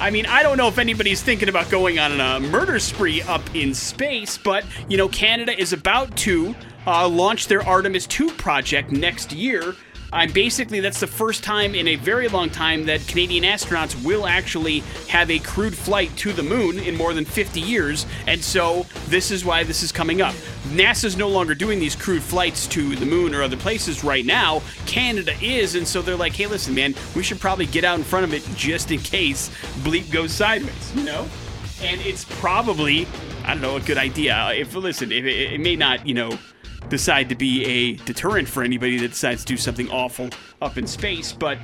[0.00, 3.42] I mean, I don't know if anybody's thinking about going on a murder spree up
[3.54, 6.54] in space, but, you know, Canada is about to
[6.86, 9.74] uh, launch their Artemis 2 project next year.
[10.12, 14.26] And basically, that's the first time in a very long time that Canadian astronauts will
[14.26, 18.06] actually have a crewed flight to the moon in more than 50 years.
[18.26, 20.34] And so, this is why this is coming up.
[20.68, 24.62] NASA's no longer doing these crewed flights to the moon or other places right now.
[24.86, 25.74] Canada is.
[25.74, 28.32] And so, they're like, hey, listen, man, we should probably get out in front of
[28.32, 31.28] it just in case bleep goes sideways, you know?
[31.82, 33.06] And it's probably,
[33.44, 34.52] I don't know, a good idea.
[34.54, 36.38] If, listen, if it, it may not, you know,
[36.88, 40.86] decide to be a deterrent for anybody that decides to do something awful up in
[40.86, 41.58] space, but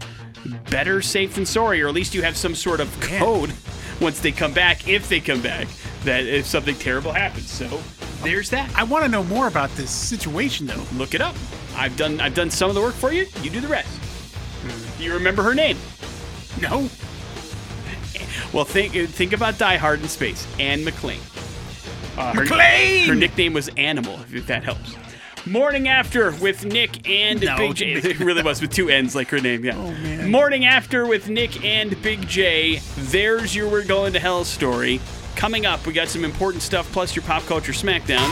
[0.70, 3.52] better safe than sorry, or at least you have some sort of code
[4.00, 5.66] once they come back, if they come back,
[6.04, 7.50] that if something terrible happens.
[7.50, 7.80] So
[8.22, 8.70] there's that.
[8.76, 10.82] I want to know more about this situation, though.
[10.94, 11.34] Look it up.
[11.76, 13.26] I've done I've done some of the work for you.
[13.42, 14.00] You do the rest.
[14.98, 15.76] Do you remember her name?
[16.60, 16.88] No.
[18.52, 20.46] Well, think think about Die Hard in space.
[20.58, 21.20] Anne McClain.
[22.16, 23.06] Uh, her, McClain!
[23.06, 24.94] Her nickname was Animal, if that helps.
[25.46, 27.92] Morning After with Nick and No, Big J.
[27.92, 29.62] It really was with two N's, like her name.
[29.62, 29.76] Yeah.
[29.76, 30.30] Oh, man.
[30.30, 32.80] Morning After with Nick and Big J.
[32.96, 35.02] There's your We're Going to Hell story.
[35.36, 38.24] Coming up, we got some important stuff plus your pop culture smackdown.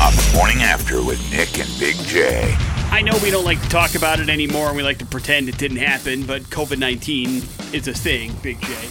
[0.00, 2.54] On the morning after with Nick and Big J.
[2.90, 5.48] I know we don't like to talk about it anymore and we like to pretend
[5.48, 7.42] it didn't happen, but COVID 19
[7.74, 8.88] is a thing, Big J.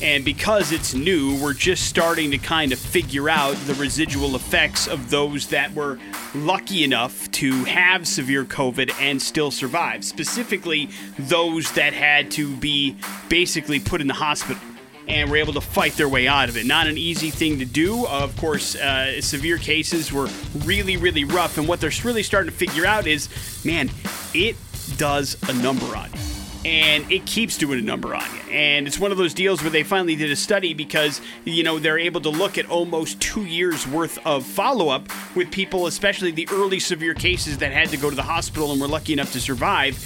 [0.00, 4.86] And because it's new, we're just starting to kind of figure out the residual effects
[4.86, 5.98] of those that were
[6.34, 10.04] lucky enough to have severe COVID and still survive.
[10.04, 12.96] Specifically, those that had to be
[13.28, 14.62] basically put in the hospital
[15.08, 16.66] and were able to fight their way out of it.
[16.66, 18.06] Not an easy thing to do.
[18.06, 20.28] Of course, uh, severe cases were
[20.64, 21.58] really, really rough.
[21.58, 23.28] And what they're really starting to figure out is
[23.64, 23.90] man,
[24.34, 24.56] it
[24.96, 26.37] does a number on you.
[26.64, 28.52] And it keeps doing a number on you.
[28.52, 31.78] And it's one of those deals where they finally did a study because, you know,
[31.78, 36.32] they're able to look at almost two years worth of follow up with people, especially
[36.32, 39.32] the early severe cases that had to go to the hospital and were lucky enough
[39.32, 39.96] to survive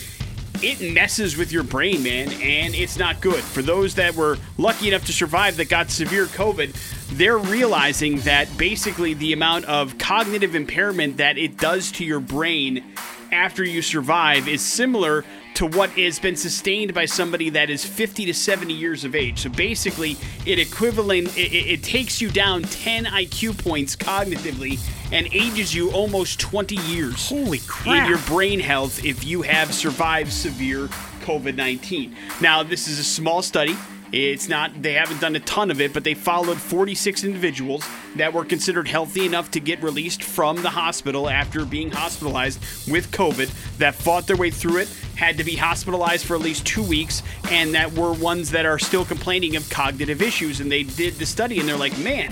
[0.63, 3.43] it messes with your brain, man, and it's not good.
[3.43, 6.73] For those that were lucky enough to survive that got severe COVID,
[7.17, 12.85] they're realizing that basically the amount of cognitive impairment that it does to your brain
[13.33, 18.27] after you survive is similar to what has been sustained by somebody that is 50
[18.27, 19.41] to 70 years of age.
[19.41, 24.79] So basically, it equivalent it, it takes you down 10 IQ points cognitively
[25.13, 28.05] and ages you almost 20 years Holy crap!
[28.05, 30.89] in your brain health if you have survived severe
[31.23, 32.17] COVID 19.
[32.41, 33.77] Now, this is a small study.
[34.13, 37.83] It's not, they haven't done a ton of it, but they followed 46 individuals
[38.17, 43.11] that were considered healthy enough to get released from the hospital after being hospitalized with
[43.11, 46.83] COVID, that fought their way through it, had to be hospitalized for at least two
[46.83, 50.61] weeks, and that were ones that are still complaining of cognitive issues.
[50.61, 52.31] And they did the study, and they're like, man,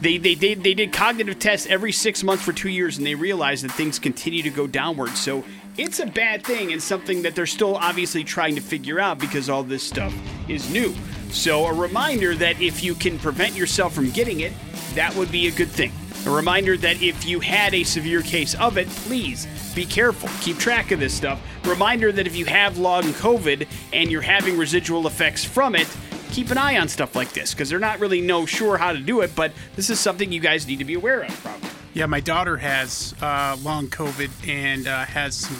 [0.00, 3.14] they, they, did they did cognitive tests every six months for two years and they
[3.14, 5.44] realized that things continue to go downward so
[5.80, 9.48] it's a bad thing and something that they're still obviously trying to figure out because
[9.48, 10.14] all this stuff
[10.48, 10.94] is new
[11.30, 14.52] so a reminder that if you can prevent yourself from getting it
[14.94, 15.92] that would be a good thing
[16.26, 20.28] a reminder that if you had a severe case of it please be careful.
[20.40, 21.40] Keep track of this stuff.
[21.64, 25.88] Reminder that if you have long COVID and you're having residual effects from it,
[26.30, 28.98] keep an eye on stuff like this because they're not really no sure how to
[28.98, 31.68] do it, but this is something you guys need to be aware of, probably.
[31.92, 35.56] Yeah, my daughter has uh, long COVID and uh, has some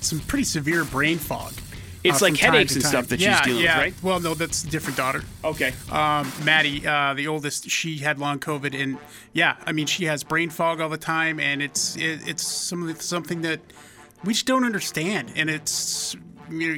[0.00, 1.52] some pretty severe brain fog.
[2.02, 3.94] It's uh, like headaches and stuff that she's yeah, dealing with, right?
[4.02, 5.22] Well, no, that's a different daughter.
[5.44, 5.74] Okay.
[5.90, 8.96] Um, Maddie, uh, the oldest, she had long COVID, and
[9.34, 12.94] yeah, I mean, she has brain fog all the time, and it's it, it's some,
[12.96, 13.60] something that
[14.24, 16.20] we just don't understand, and it's it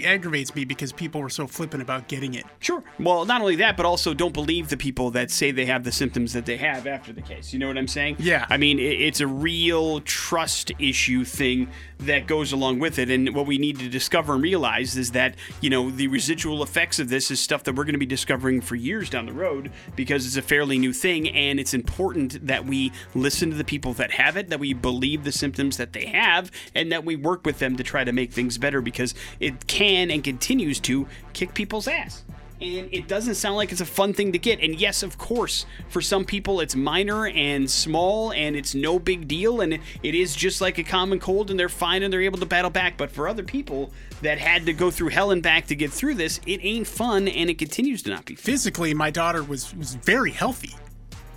[0.04, 2.44] aggravates me because people were so flippant about getting it.
[2.61, 2.82] Sure.
[2.98, 5.92] Well, not only that, but also don't believe the people that say they have the
[5.92, 7.52] symptoms that they have after the case.
[7.52, 8.16] You know what I'm saying?
[8.18, 8.46] Yeah.
[8.48, 11.68] I mean, it's a real trust issue thing
[12.00, 13.11] that goes along with it.
[13.11, 16.98] And what we need to discover and realize is that, you know, the residual effects
[16.98, 19.70] of this is stuff that we're going to be discovering for years down the road
[19.94, 21.28] because it's a fairly new thing.
[21.28, 25.24] And it's important that we listen to the people that have it, that we believe
[25.24, 28.32] the symptoms that they have, and that we work with them to try to make
[28.32, 32.25] things better because it can and continues to kick people's ass
[32.62, 34.61] and it doesn't sound like it's a fun thing to get.
[34.61, 39.27] And yes, of course, for some people it's minor and small and it's no big
[39.27, 42.38] deal and it is just like a common cold and they're fine and they're able
[42.38, 42.96] to battle back.
[42.96, 43.90] But for other people
[44.22, 47.27] that had to go through hell and back to get through this, it ain't fun
[47.29, 48.44] and it continues to not be fun.
[48.44, 50.75] Physically, my daughter was was very healthy.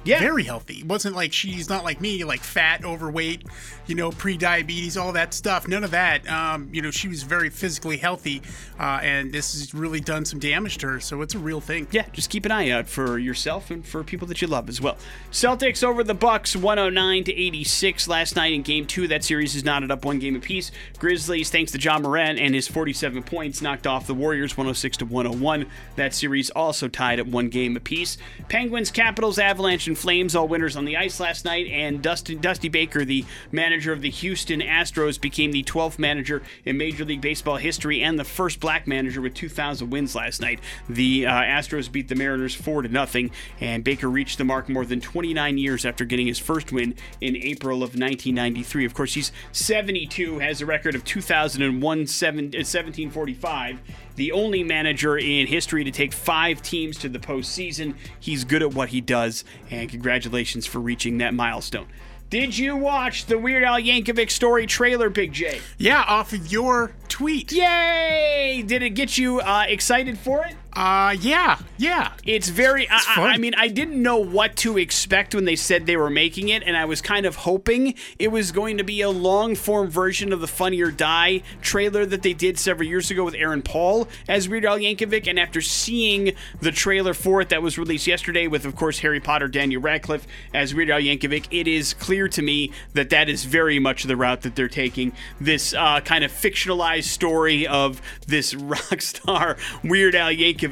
[0.06, 0.20] Yeah.
[0.20, 0.80] Very healthy.
[0.80, 3.44] It wasn't like she's not like me, like fat, overweight,
[3.88, 5.68] you know, pre-diabetes, all that stuff.
[5.68, 6.28] None of that.
[6.30, 8.42] Um, you know, she was very physically healthy,
[8.80, 11.00] uh, and this has really done some damage to her.
[11.00, 11.88] So it's a real thing.
[11.92, 14.80] Yeah, just keep an eye out for yourself and for people that you love as
[14.80, 14.98] well.
[15.32, 19.08] Celtics over the Bucks 109 to 86 last night in game 2.
[19.08, 20.72] That series is knotted up one game apiece.
[21.00, 25.06] Grizzlies thanks to Ja Morant and his 47 points knocked off the Warriors 106 to
[25.06, 25.66] 101.
[25.96, 28.18] That series also tied at one game apiece.
[28.50, 32.70] Penguins, Capitals, Avalanche and Flames all winners on the ice last night and Dusty Dusty
[32.70, 37.58] Baker, the manager of the Houston Astros became the 12th manager in Major League Baseball
[37.58, 40.60] history and the first black manager with 2,000 wins last night.
[40.90, 44.86] The uh, Astros beat the Mariners 4 to nothing, and Baker reached the mark more
[44.86, 48.86] than 29 years after getting his first win in April of 1993.
[48.86, 53.80] Of course, he's 72, has a record of 2001 seven- uh, 1745
[54.16, 57.96] the only manager in history to take five teams to the postseason.
[58.20, 61.88] He's good at what he does, and congratulations for reaching that milestone.
[62.30, 65.62] Did you watch the Weird Al Yankovic story trailer, Big J?
[65.78, 67.52] Yeah, off of your tweet.
[67.52, 68.64] Yay!
[68.66, 70.56] Did it get you uh, excited for it?
[70.76, 72.12] Uh, yeah, yeah.
[72.26, 72.90] It's very.
[72.90, 73.22] I, I.
[73.36, 76.64] I mean, I didn't know what to expect when they said they were making it,
[76.64, 80.34] and I was kind of hoping it was going to be a long form version
[80.34, 84.10] of the Funny or Die trailer that they did several years ago with Aaron Paul
[84.28, 85.28] as Weird Al Yankovic.
[85.30, 89.22] And after seeing the trailer for it that was released yesterday, with of course Harry
[89.22, 93.46] Potter, Daniel Radcliffe as Weird Al Yankovic, it is clear to me that that is
[93.46, 95.14] very much the route that they're taking.
[95.40, 100.65] This uh, kind of fictionalized story of this rock star Weird Al Yankovic,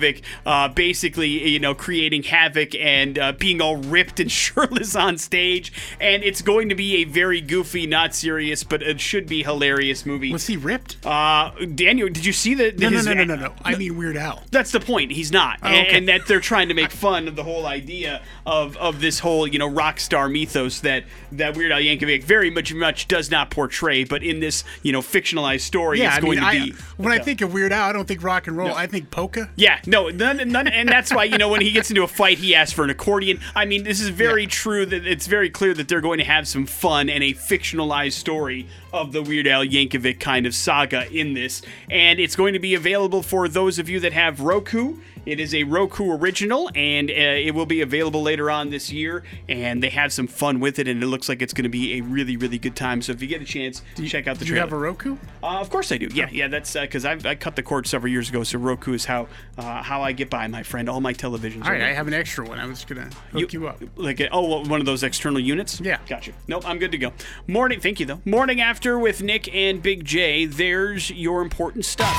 [0.45, 5.71] uh, basically, you know, creating havoc and uh, being all ripped and shirtless on stage.
[5.99, 10.05] And it's going to be a very goofy, not serious, but it should be hilarious
[10.05, 10.31] movie.
[10.31, 10.97] Was he ripped?
[11.05, 12.71] Uh, Daniel, did you see the?
[12.71, 13.53] the no, no, no, no, no, no.
[13.63, 14.43] I mean Weird Al.
[14.51, 15.11] that's the point.
[15.11, 15.97] He's not, Oh, and, okay.
[15.97, 19.47] and that they're trying to make fun of the whole idea of of this whole
[19.47, 23.49] you know rock star mythos that that Weird Al Yankovic very much much does not
[23.51, 24.03] portray.
[24.03, 26.71] But in this you know fictionalized story, Yeah, it's I going mean, to I, be.
[26.97, 28.73] when I think of Weird Al, I don't think rock and roll.
[28.73, 29.49] I think polka.
[29.55, 32.37] Yeah, no, none, none, and that's why you know when he gets into a fight,
[32.37, 33.39] he asks for an accordion.
[33.55, 34.49] I mean, this is very Yeah.
[34.49, 34.85] true.
[34.85, 38.67] That it's very clear that they're going to have some fun and a fictionalized story
[38.93, 42.75] of the Weird Al Yankovic kind of saga in this, and it's going to be
[42.75, 44.97] available for those of you that have Roku.
[45.25, 49.23] It is a Roku original, and uh, it will be available later on this year.
[49.47, 51.97] And they have some fun with it, and it looks like it's going to be
[51.97, 53.01] a really, really good time.
[53.01, 55.15] So if you get a chance, check out the Do you have a Roku?
[55.41, 56.09] Uh, of course I do.
[56.13, 56.49] Yeah, yeah.
[56.49, 58.43] That's because I I cut the cord several years ago.
[58.43, 60.89] So Roku is how uh, how I get by, my friend.
[60.89, 61.63] All my televisions.
[61.63, 62.59] All right, I have an extra one.
[62.59, 63.81] I was just gonna hook you, up.
[63.95, 65.79] Like a, oh, one of those external units.
[65.79, 65.99] Yeah.
[66.05, 66.33] Gotcha.
[66.49, 67.13] Nope, I'm good to go.
[67.47, 67.79] Morning.
[67.79, 68.21] Thank you though.
[68.25, 70.45] Morning after with Nick and Big J.
[70.45, 72.13] There's your important stuff.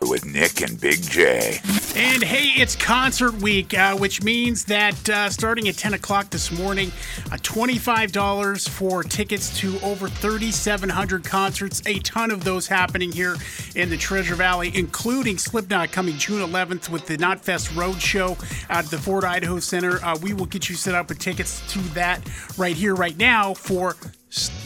[0.00, 1.58] With Nick and Big J.
[1.96, 6.56] And hey, it's concert week, uh, which means that uh, starting at 10 o'clock this
[6.56, 6.92] morning,
[7.32, 13.34] uh, $25 for tickets to over 3,700 concerts, a ton of those happening here
[13.74, 18.38] in the Treasure Valley, including Slipknot coming June 11th with the Knotfest Roadshow
[18.70, 20.02] at the Ford Idaho Center.
[20.04, 22.20] Uh, we will get you set up with tickets to that
[22.56, 23.96] right here, right now for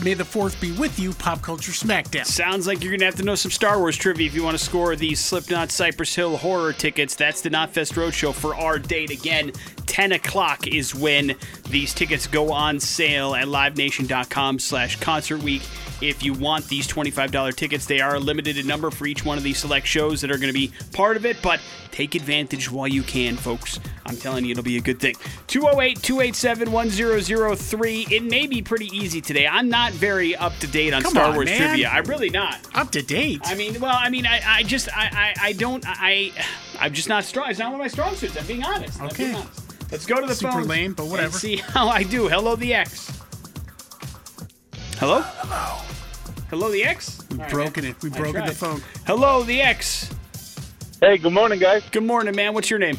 [0.01, 2.25] May the fourth be with you, Pop Culture Smackdown.
[2.25, 4.57] Sounds like you're going to have to know some Star Wars trivia if you want
[4.57, 7.17] to score these Slipknot Cypress Hill horror tickets.
[7.17, 9.11] That's the Knotfest Roadshow for our date.
[9.11, 9.51] Again,
[9.87, 11.35] 10 o'clock is when
[11.69, 15.62] these tickets go on sale at livenation.com slash concert week.
[16.03, 19.45] If you want these $25 tickets, they are a limited number for each one of
[19.45, 21.59] these select shows that are going to be part of it, but
[21.91, 23.81] take advantage while you can, folks.
[24.05, 25.14] I'm telling you, it'll be a good thing.
[25.47, 28.07] 208 287 1003.
[28.11, 29.47] It may be pretty easy today.
[29.57, 31.57] I'm not very up to date on Come Star on, Wars man.
[31.69, 31.89] trivia.
[31.89, 32.59] I'm really not.
[32.75, 33.41] Up to date.
[33.45, 35.09] I mean, well, I mean, I, I just, I,
[35.41, 36.31] I, I don't, I,
[36.79, 37.49] I'm just not strong.
[37.49, 38.37] It's not one of my strong suits.
[38.37, 39.01] I'm being honest.
[39.01, 39.41] I'm being Okay.
[39.41, 39.91] honest.
[39.91, 40.69] Let's go to the Super phone.
[40.69, 41.39] lame, but and whatever.
[41.39, 42.29] see how I do.
[42.29, 43.11] Hello, the X.
[44.99, 45.21] Hello.
[45.23, 45.83] Hello.
[46.51, 47.21] Hello, the X.
[47.31, 47.93] All right, broken man.
[47.93, 48.03] it.
[48.03, 48.83] We've broken the phone.
[49.07, 50.11] Hello, the X.
[51.01, 51.83] Hey, good morning, guys.
[51.91, 52.53] Good morning, man.
[52.53, 52.97] What's your name?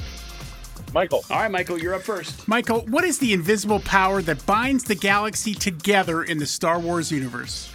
[0.93, 1.23] Michael.
[1.29, 2.47] All right, Michael, you're up first.
[2.47, 7.11] Michael, what is the invisible power that binds the galaxy together in the Star Wars
[7.11, 7.71] universe?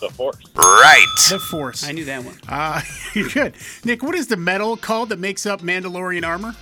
[0.00, 0.36] The Force.
[0.54, 1.06] Right.
[1.30, 1.84] The Force.
[1.84, 2.36] I knew that one.
[2.48, 2.82] Uh,
[3.14, 3.54] you're good.
[3.84, 6.54] Nick, what is the metal called that makes up Mandalorian armor?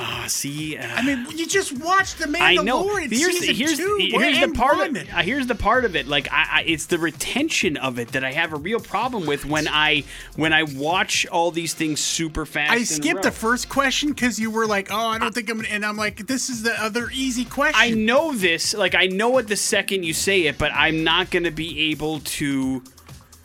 [0.00, 2.94] Ah, see, uh, I mean, you just watched the Mandalorian I know.
[2.96, 3.96] Here's season here's, two.
[3.98, 4.96] the- here's the part one.
[4.96, 6.06] of uh, here's the part of it.
[6.06, 9.44] Like I, I, it's the retention of it that I have a real problem with
[9.44, 10.04] when I
[10.36, 12.70] when I watch all these things super fast.
[12.70, 15.84] I skipped the first question because you were like, "Oh, I don't think I'm," and
[15.84, 18.74] I'm like, "This is the other easy question." I know this.
[18.74, 21.90] Like I know it the second you say it, but I'm not going to be
[21.90, 22.84] able to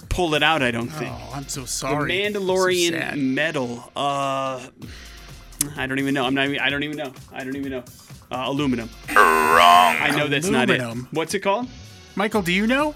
[0.10, 0.62] pull it out.
[0.62, 1.12] I don't think.
[1.12, 2.12] Oh, I'm so the sorry.
[2.32, 3.18] So Mandalorian sad.
[3.18, 3.92] metal.
[3.96, 4.68] Uh,
[5.78, 6.26] I don't even know.
[6.26, 6.46] I'm not.
[6.48, 7.14] Even, I don't even know.
[7.32, 7.84] I don't even know.
[8.32, 8.90] Uh, aluminum.
[9.10, 9.96] Wrong.
[10.00, 11.08] I know that's not Aluminum.
[11.12, 11.16] it.
[11.16, 11.68] What's it called?
[12.16, 12.96] Michael, do you know?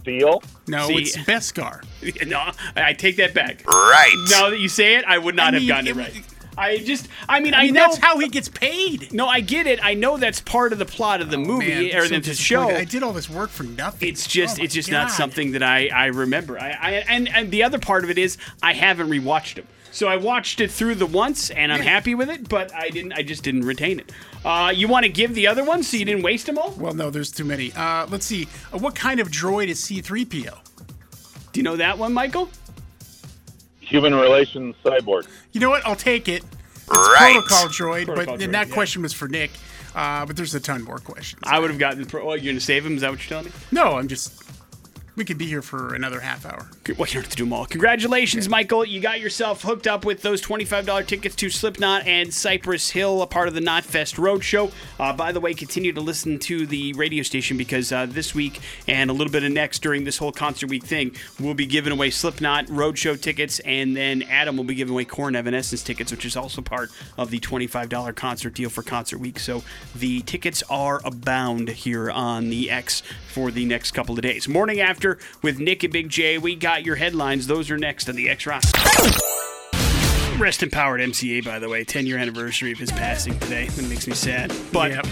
[0.00, 0.42] Steel.
[0.66, 1.84] No, See- it's Beskar.
[2.26, 3.64] No, I take that back.
[3.66, 4.14] Right.
[4.30, 6.24] Now that you say it, I would not I have mean, gotten it, it- right.
[6.58, 7.82] I just, I mean, I, I mean, know.
[7.86, 9.12] that's how he gets paid.
[9.14, 9.78] no, I get it.
[9.82, 12.34] I know that's part of the plot of the movie Man, or so the, the
[12.34, 12.64] show.
[12.64, 12.76] disappointed.
[12.80, 14.08] I did all this work for nothing.
[14.08, 15.14] It's just, Oh my it's just not God.
[15.14, 16.58] something that I, I remember.
[16.58, 19.66] I, I, and, and the other part of it is I haven't rewatched them.
[19.92, 21.90] So I watched it through the once, and I'm Yeah.
[21.90, 22.48] happy with it.
[22.48, 24.12] But I didn't, I just didn't retain it.
[24.44, 26.70] Uh, you want to give the other ones so you didn't waste them all?
[26.78, 27.72] Well, no, there's too many.
[27.72, 28.46] Uh, let's see.
[28.72, 30.58] Uh, what kind of droid is C3PO?
[31.52, 32.48] Do you know that one, Michael?
[33.80, 35.26] Human relations cyborg.
[35.52, 35.84] You know what?
[35.84, 36.44] I'll take it.
[36.88, 37.32] Right.
[37.34, 38.74] Protocol droid, Protocol but then droid, that yeah.
[38.74, 39.50] question was for Nick.
[39.94, 41.42] Uh, but there's a ton more questions.
[41.44, 42.06] I would have gotten.
[42.06, 42.94] Pro- oh, you're gonna save him?
[42.94, 43.52] Is that what you're telling me?
[43.72, 44.44] no, I'm just.
[45.20, 46.70] We could be here for another half hour.
[46.96, 47.66] Well, you don't have to do them all.
[47.66, 48.86] Congratulations, Michael.
[48.86, 53.26] You got yourself hooked up with those $25 tickets to Slipknot and Cypress Hill, a
[53.26, 54.72] part of the Knotfest Roadshow.
[54.98, 58.60] Uh, by the way, continue to listen to the radio station because uh, this week
[58.88, 61.92] and a little bit of next during this whole concert week thing, we'll be giving
[61.92, 66.24] away Slipknot Roadshow tickets, and then Adam will be giving away Korn Evanescence tickets, which
[66.24, 69.38] is also part of the $25 concert deal for Concert Week.
[69.38, 69.62] So
[69.94, 74.48] the tickets are abound here on the X for the next couple of days.
[74.48, 75.09] Morning after
[75.42, 77.46] with Nick and Big J, we got your headlines.
[77.46, 78.62] Those are next on the X Rock.
[80.38, 81.84] Rest in power MCA, by the way.
[81.84, 83.68] 10 year anniversary of his passing today.
[83.68, 84.52] That makes me sad.
[84.72, 85.06] But Yep.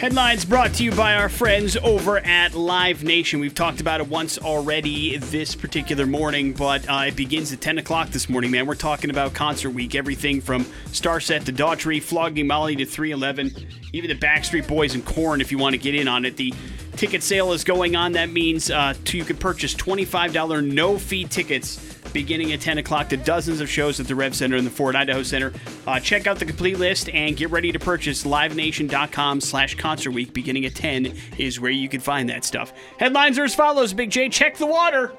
[0.00, 3.40] Headlines brought to you by our friends over at Live Nation.
[3.40, 7.78] We've talked about it once already this particular morning, but uh, it begins at 10
[7.78, 8.66] o'clock this morning, man.
[8.66, 9.94] We're talking about concert week.
[9.94, 15.40] Everything from Starset to Daughtry, Flogging Molly to 311, even the Backstreet Boys and Korn
[15.40, 16.36] if you want to get in on it.
[16.36, 16.52] The
[16.96, 18.12] ticket sale is going on.
[18.12, 23.16] That means uh, you can purchase $25 no fee tickets beginning at 10 o'clock to
[23.16, 25.52] dozens of shows at the Rev Center and the Ford Idaho Center.
[25.86, 30.32] Uh, check out the complete list and get ready to purchase livenation.com slash concert week
[30.32, 32.72] beginning at 10 is where you can find that stuff.
[32.98, 34.28] Headlines are as follows, Big J.
[34.28, 35.12] Check the water.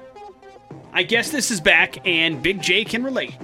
[0.92, 3.36] I guess this is back and Big J can relate.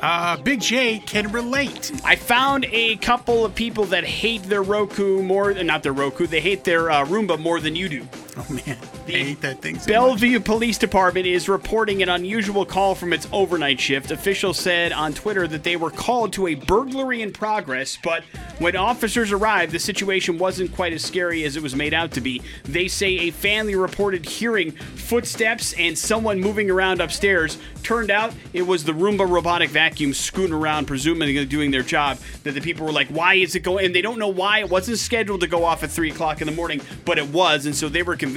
[0.00, 1.92] Uh, Big J can relate.
[2.04, 6.40] I found a couple of people that hate their Roku more, not their Roku, they
[6.40, 8.08] hate their uh, Roomba more than you do.
[8.40, 9.74] Oh man, I hate that thing.
[9.74, 9.88] So much.
[9.88, 14.10] Bellevue Police Department is reporting an unusual call from its overnight shift.
[14.10, 18.24] Officials said on Twitter that they were called to a burglary in progress, but
[18.58, 22.22] when officers arrived, the situation wasn't quite as scary as it was made out to
[22.22, 22.40] be.
[22.64, 27.58] They say a family reported hearing footsteps and someone moving around upstairs.
[27.82, 32.18] Turned out it was the Roomba robotic vacuum scooting around, presumably doing their job.
[32.44, 34.70] That the people were like, "Why is it going?" And they don't know why it
[34.70, 37.74] wasn't scheduled to go off at three o'clock in the morning, but it was, and
[37.74, 38.29] so they were convinced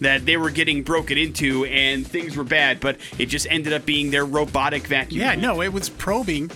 [0.00, 2.80] that they were getting broken into and things were bad.
[2.80, 5.20] But it just ended up being their robotic vacuum.
[5.20, 6.50] Yeah, no, it was probing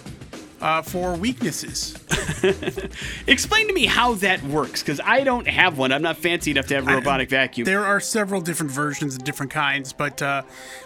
[0.60, 1.94] uh, for weaknesses.
[3.26, 5.92] Explain to me how that works, because I don't have one.
[5.92, 7.64] I'm not fancy enough to have a robotic vacuum.
[7.64, 10.42] There are several different versions and different kinds, but uh,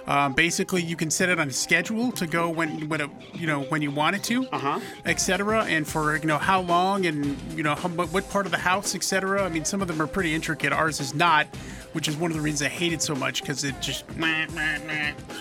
[0.07, 3.47] uh, basically you can set it on a schedule to go when when it, you
[3.47, 4.81] know when you want it to, Uh-huh.
[5.07, 5.65] etc.
[5.65, 8.59] And for you know how long and you know how, what what part of the
[8.59, 9.45] house, etc.
[9.45, 10.73] I mean, some of them are pretty intricate.
[10.73, 11.47] Ours is not,
[11.93, 14.05] which is one of the reasons I hate it so much because it just.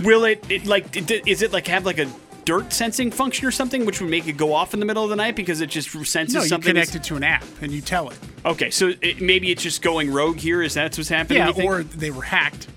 [0.03, 2.09] Will it, it like it- is it like have like a
[2.45, 5.09] dirt sensing function or something, which would make it go off in the middle of
[5.09, 6.69] the night because it just senses No, you something?
[6.69, 8.17] connect it to an app and you tell it.
[8.45, 10.61] Okay, so it, maybe it's just going rogue here.
[10.61, 11.39] Is that what's happening?
[11.39, 12.67] Yeah, or they were hacked.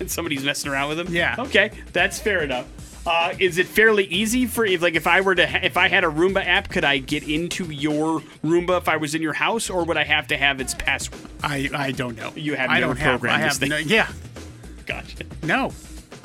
[0.00, 1.08] And somebody's messing around with them.
[1.14, 1.36] Yeah.
[1.38, 2.66] Okay, that's fair enough.
[3.06, 5.88] Uh, is it fairly easy for if like if I were to ha- if I
[5.88, 9.32] had a Roomba app, could I get into your Roomba if I was in your
[9.34, 11.20] house, or would I have to have its password?
[11.42, 12.32] I I don't know.
[12.34, 13.20] You have I never don't have.
[13.20, 13.68] programmed I this have thing.
[13.70, 14.08] no, yeah.
[14.86, 15.24] Gotcha.
[15.44, 15.72] No,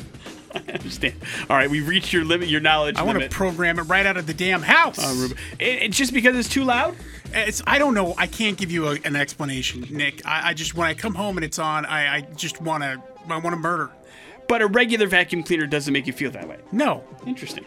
[0.55, 1.15] I understand.
[1.49, 4.17] All right, we've reached your limit, your knowledge I want to program it right out
[4.17, 4.97] of the damn house.
[4.99, 5.37] on Roomba.
[5.59, 6.95] It, it- just because it's too loud.
[7.33, 8.13] It's I don't know.
[8.17, 10.25] I can't give you a, an explanation, Nick.
[10.25, 13.01] I, I just when I come home and it's on, I, I just want to
[13.29, 13.89] I want to murder.
[14.47, 16.57] But a regular vacuum cleaner doesn't make you feel that way.
[16.71, 17.63] No, Interesting.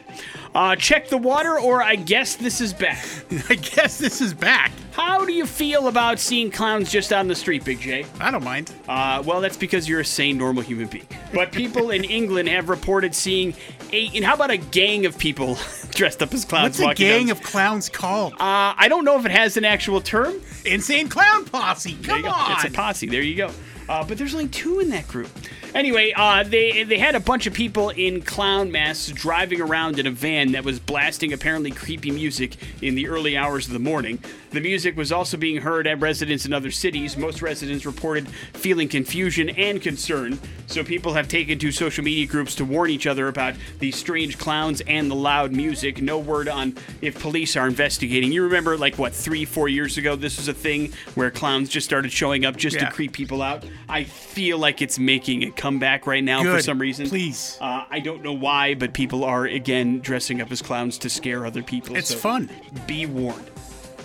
[0.54, 3.04] Uh, check the water, or I guess this is back.
[3.48, 4.72] I guess this is back.
[4.92, 8.04] How do you feel about seeing clowns just on the street, Big J?
[8.20, 8.72] I don't mind.
[8.88, 11.06] Uh, well, that's because you're a sane, normal human being.
[11.32, 13.54] But people in England have reported seeing
[13.92, 14.10] a.
[14.14, 15.56] And how about a gang of people
[15.90, 18.34] dressed up as clowns What's a gang down- of clowns called?
[18.34, 18.38] Uh,
[18.76, 20.40] I don't know if it has an actual term.
[20.66, 21.96] Insane Clown Posse.
[22.02, 22.52] Come on.
[22.52, 23.06] It's a posse.
[23.08, 23.50] There you go.
[23.88, 25.28] Uh, but there's only two in that group.
[25.74, 30.06] Anyway, uh, they they had a bunch of people in clown masks driving around in
[30.06, 34.18] a van that was blasting apparently creepy music in the early hours of the morning.
[34.52, 37.16] The music was also being heard at residents in other cities.
[37.16, 40.38] Most residents reported feeling confusion and concern.
[40.68, 44.38] So people have taken to social media groups to warn each other about these strange
[44.38, 46.00] clowns and the loud music.
[46.00, 48.30] No word on if police are investigating.
[48.30, 51.84] You remember, like what, three, four years ago, this was a thing where clowns just
[51.84, 52.86] started showing up just Yeah.
[52.86, 53.64] to creep people out.
[53.88, 57.08] I feel like it's making a comeback right now for some reason.
[57.08, 57.56] Please.
[57.58, 61.46] Uh, I don't know why, but people are again dressing up as clowns to scare
[61.46, 61.96] other people.
[61.96, 62.50] It's so fun.
[62.86, 63.50] Be warned.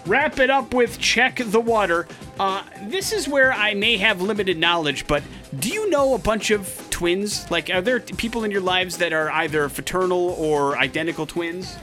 [0.06, 2.08] Wrap it up with check the water.
[2.40, 5.22] Uh, this is where I may have limited knowledge, but
[5.60, 7.52] do you know a bunch of twins?
[7.52, 11.76] Like, are there people in your lives that are either fraternal or identical twins?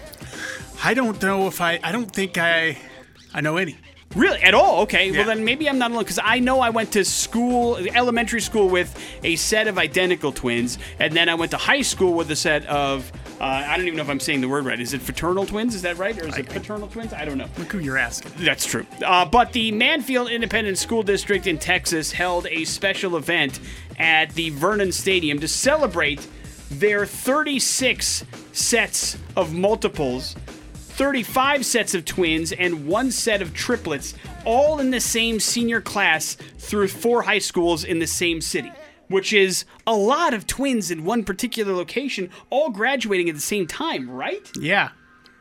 [0.82, 1.78] I don't know if I.
[1.82, 2.78] I don't think I.
[3.34, 3.76] I know any.
[4.16, 4.42] Really?
[4.42, 4.82] At all?
[4.82, 5.10] Okay.
[5.10, 5.18] Yeah.
[5.18, 8.68] Well, then maybe I'm not alone because I know I went to school, elementary school,
[8.68, 12.36] with a set of identical twins, and then I went to high school with a
[12.36, 13.12] set of.
[13.40, 14.80] Uh, I don't even know if I'm saying the word right.
[14.80, 15.74] Is it fraternal twins?
[15.74, 17.12] Is that right, or is it paternal twins?
[17.12, 17.48] I don't know.
[17.58, 18.32] Look who you're asking.
[18.38, 18.86] That's true.
[19.04, 23.60] Uh, but the Mansfield Independent School District in Texas held a special event
[23.98, 26.26] at the Vernon Stadium to celebrate
[26.70, 30.34] their 36 sets of multiples,
[30.96, 34.14] 35 sets of twins, and one set of triplets,
[34.46, 38.72] all in the same senior class through four high schools in the same city.
[39.08, 43.66] Which is a lot of twins in one particular location, all graduating at the same
[43.66, 44.50] time, right?
[44.58, 44.88] Yeah.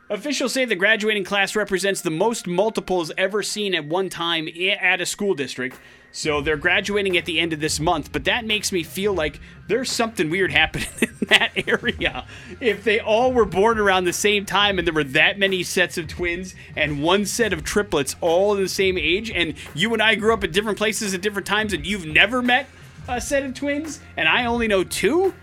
[0.08, 4.48] Officials say the graduating class represents the most multiples ever seen at one time
[4.80, 5.80] at a school district.
[6.12, 9.40] So they're graduating at the end of this month, but that makes me feel like
[9.66, 12.24] there's something weird happening in that area.
[12.60, 15.98] If they all were born around the same time and there were that many sets
[15.98, 20.00] of twins and one set of triplets all in the same age, and you and
[20.00, 22.68] I grew up at different places at different times and you've never met
[23.08, 25.34] a set of twins, and I only know two,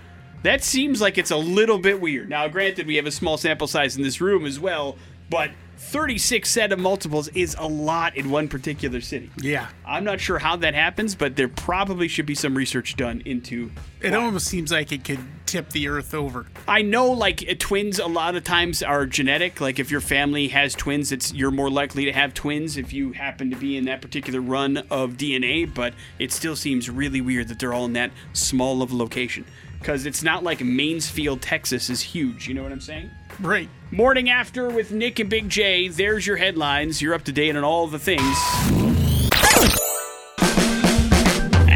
[0.44, 2.30] that seems like it's a little bit weird.
[2.30, 4.98] Now, granted, we have a small sample size in this room as well,
[5.30, 9.30] but 36 set of multiples is a lot in one particular city.
[9.38, 9.68] Yeah.
[9.86, 13.72] I'm not sure how that happens, but there probably should be some research done into.
[14.02, 16.48] It almost seems like it could tip the earth over.
[16.68, 19.62] I know, like uh, twins, a lot of times are genetic.
[19.62, 23.12] Like if your family has twins, it's you're more likely to have twins if you
[23.12, 25.72] happen to be in that particular run of DNA.
[25.72, 29.46] But it still seems really weird that they're all in that small of a location
[29.84, 32.48] because it's not like Mansfield, Texas, is huge.
[32.48, 33.12] You know what I'm saying?
[33.42, 33.68] Right.
[33.92, 35.90] Morning after with Nick and Big J.
[35.90, 37.02] There's your headlines.
[37.02, 38.38] You're up to date on all the things.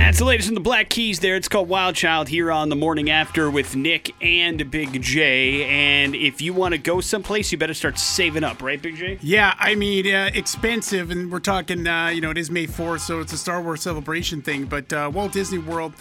[0.08, 1.36] That's the latest from the Black Keys there.
[1.36, 5.66] It's called Wild Child here on the morning after with Nick and Big J.
[5.66, 9.20] And if you want to go someplace, you better start saving up, right, Big J?
[9.22, 13.02] Yeah, I mean, uh, expensive, and we're talking, uh, you know, it is May 4th,
[13.02, 14.64] so it's a Star Wars celebration thing.
[14.64, 15.92] But uh, Walt Disney World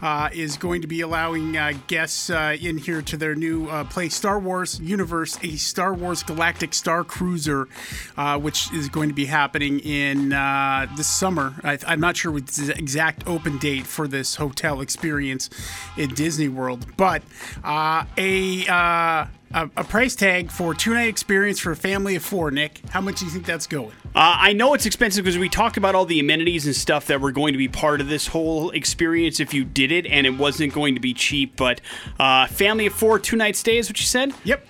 [0.00, 4.08] uh, is going to be allowing uh, guests uh, in here to their new play
[4.10, 7.66] Star Wars Universe, a Star Wars Galactic Star Cruiser,
[8.38, 10.28] which is going to be happening in
[10.96, 11.56] this summer.
[11.64, 15.50] I, I'm not sure what the exact open date for this hotel experience
[15.96, 17.22] in Disney World, but
[17.64, 22.50] uh, a uh, a, price tag for two night experience for a family of four.
[22.50, 23.92] Nick, how much do you think that's going?
[24.14, 27.20] Uh, I know it's expensive because we talked about all the amenities and stuff that
[27.20, 30.36] were going to be part of this whole experience if you did it, and it
[30.36, 31.56] wasn't going to be cheap.
[31.56, 31.80] But
[32.18, 34.34] uh, family of four, two night stay is what you said.
[34.44, 34.66] Yep,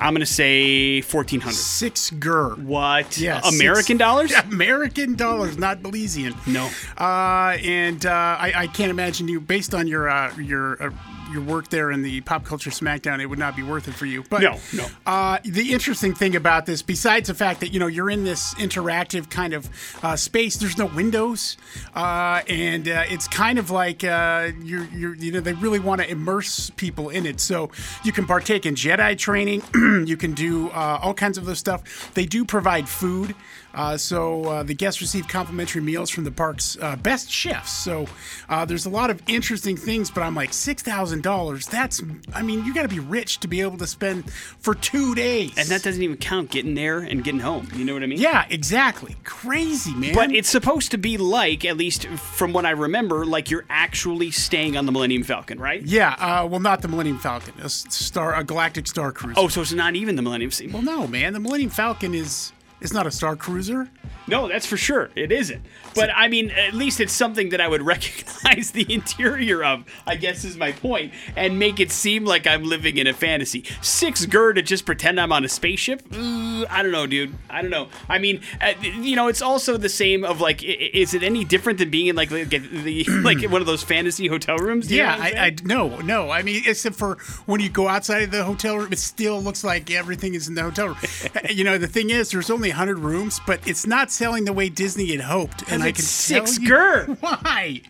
[0.00, 1.54] I'm gonna say fourteen hundred.
[1.56, 2.50] six gur.
[2.56, 3.18] What?
[3.18, 4.32] Yeah, American six- dollars?
[4.50, 6.34] American dollars, not Belizean.
[6.46, 6.70] No.
[6.98, 10.90] Uh, and uh, I, I can't imagine you, based on your uh, your uh,
[11.34, 14.06] your work there in the pop culture SmackDown, it would not be worth it for
[14.06, 14.24] you.
[14.30, 14.86] But No, no.
[15.04, 18.54] Uh, the interesting thing about this, besides the fact that you know you're in this
[18.54, 19.68] interactive kind of
[20.02, 21.56] uh, space, there's no windows,
[21.94, 26.00] uh, and uh, it's kind of like uh, you're, you're you know they really want
[26.00, 27.40] to immerse people in it.
[27.40, 27.70] So
[28.04, 29.62] you can partake in Jedi training,
[30.06, 32.14] you can do uh, all kinds of other stuff.
[32.14, 33.34] They do provide food.
[33.74, 37.72] Uh, so uh, the guests receive complimentary meals from the park's uh, best chefs.
[37.72, 38.06] So
[38.48, 41.66] uh, there's a lot of interesting things, but I'm like six thousand dollars.
[41.66, 42.00] That's,
[42.32, 45.56] I mean, you got to be rich to be able to spend for two days.
[45.58, 47.68] And that doesn't even count getting there and getting home.
[47.74, 48.18] You know what I mean?
[48.18, 49.16] yeah, exactly.
[49.24, 50.14] Crazy man.
[50.14, 54.30] But it's supposed to be like, at least from what I remember, like you're actually
[54.30, 55.82] staying on the Millennium Falcon, right?
[55.82, 56.14] yeah.
[56.18, 59.38] Uh, well, not the Millennium Falcon, a star, a Galactic Star Cruiser.
[59.38, 60.72] Oh, so it's not even the Millennium Falcon.
[60.72, 61.32] well, no, man.
[61.32, 62.52] The Millennium Falcon is.
[62.80, 63.88] It's not a Star Cruiser.
[64.26, 65.10] No, that's for sure.
[65.14, 65.62] It isn't.
[65.94, 70.16] But I mean, at least it's something that I would recognize the interior of, I
[70.16, 73.64] guess is my point, and make it seem like I'm living in a fantasy.
[73.82, 76.02] Six gur to just pretend I'm on a spaceship?
[76.12, 77.34] Uh, I don't know, dude.
[77.50, 77.88] I don't know.
[78.08, 81.78] I mean, uh, you know, it's also the same of like, is it any different
[81.78, 84.90] than being in like, like, the, like one of those fantasy hotel rooms?
[84.90, 86.30] You Yeah, I, I no, no.
[86.30, 89.64] I mean, except for when you go outside of the hotel room, it still looks
[89.64, 90.96] like everything is in the hotel room.
[91.50, 94.68] you know, the thing is, there's only 100 rooms, but it's not selling the way
[94.68, 95.62] Disney had hoped.
[95.70, 97.80] And I can six tell you why.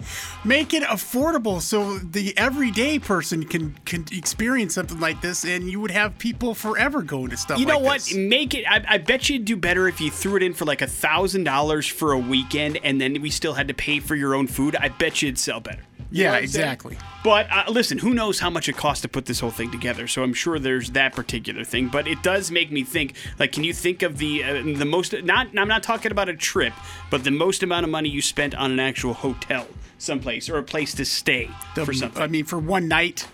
[0.45, 5.80] Make it affordable so the everyday person can can experience something like this, and you
[5.80, 7.59] would have people forever going to stuff.
[7.59, 7.95] You know like what?
[8.01, 8.14] this.
[8.14, 8.64] Make it.
[8.68, 11.45] I, I bet you'd do better if you threw it in for like a thousand
[11.45, 14.76] dollars for a weekend, and then we still had to pay for your own food.
[14.76, 15.82] I bet you'd sell better.
[16.14, 16.44] You know Yeah, saying?
[16.44, 16.98] exactly.
[17.24, 20.06] But uh, listen, who knows how much it costs to put this whole thing together?
[20.06, 21.88] So I'm sure there's that particular thing.
[21.88, 23.14] But it does make me think.
[23.38, 25.12] Like, can you think of the uh, the most?
[25.24, 25.48] Not.
[25.58, 26.72] I'm not talking about a trip,
[27.10, 29.66] but the most amount of money you spent on an actual hotel,
[29.98, 32.22] someplace, or a place to stay The- for something.
[32.22, 33.26] I mean, for one night.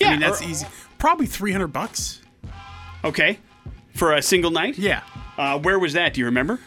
[0.00, 0.66] Yeah, I mean that's or- easy.
[0.98, 2.20] Probably 300 bucks.
[3.04, 3.38] okay,
[3.94, 4.76] for a single night.
[4.76, 5.00] Yeah.
[5.38, 6.14] Uh, where was that?
[6.14, 6.58] Do you remember?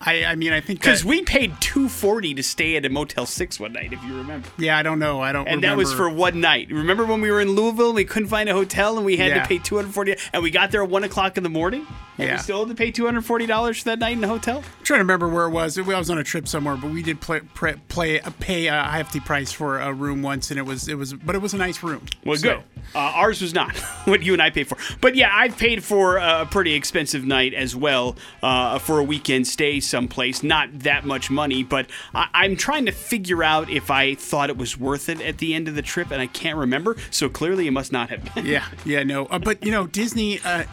[0.00, 3.26] I, I mean, I think Because we paid two forty to stay at a Motel
[3.26, 4.48] Six one night, if you remember.
[4.58, 5.20] Yeah, I don't know.
[5.20, 5.48] I don't.
[5.48, 6.68] And that was for one night.
[6.70, 9.28] Remember when we were in Louisville and we couldn't find a hotel and we had
[9.28, 9.42] Yeah.
[9.42, 11.86] to pay two hundred forty, and we got there at one o'clock in the morning.
[12.18, 12.34] And Yeah.
[12.34, 14.58] we still had to pay two hundred forty dollars for that night in the hotel.
[14.58, 15.76] I'm trying to remember where it was.
[15.78, 19.20] I was on a trip somewhere, but we did play, play, play pay a hefty
[19.20, 21.82] price for a room once, and it was it was, but it was a nice
[21.82, 22.02] room.
[22.24, 22.62] Well, So- good.
[22.94, 23.76] Uh, ours was not
[24.06, 24.78] what you and I paid for.
[25.02, 29.46] But yeah, I've paid for a pretty expensive night as well uh, for a weekend
[29.46, 30.42] stay someplace.
[30.42, 34.56] Not that much money, but I- I'm trying to figure out if I thought it
[34.56, 36.96] was worth it at the end of the trip, and I can't remember.
[37.10, 38.46] So clearly, it must not have been.
[38.46, 39.26] Yeah, yeah, no.
[39.26, 40.40] Uh, but you know, Disney.
[40.44, 40.64] Uh,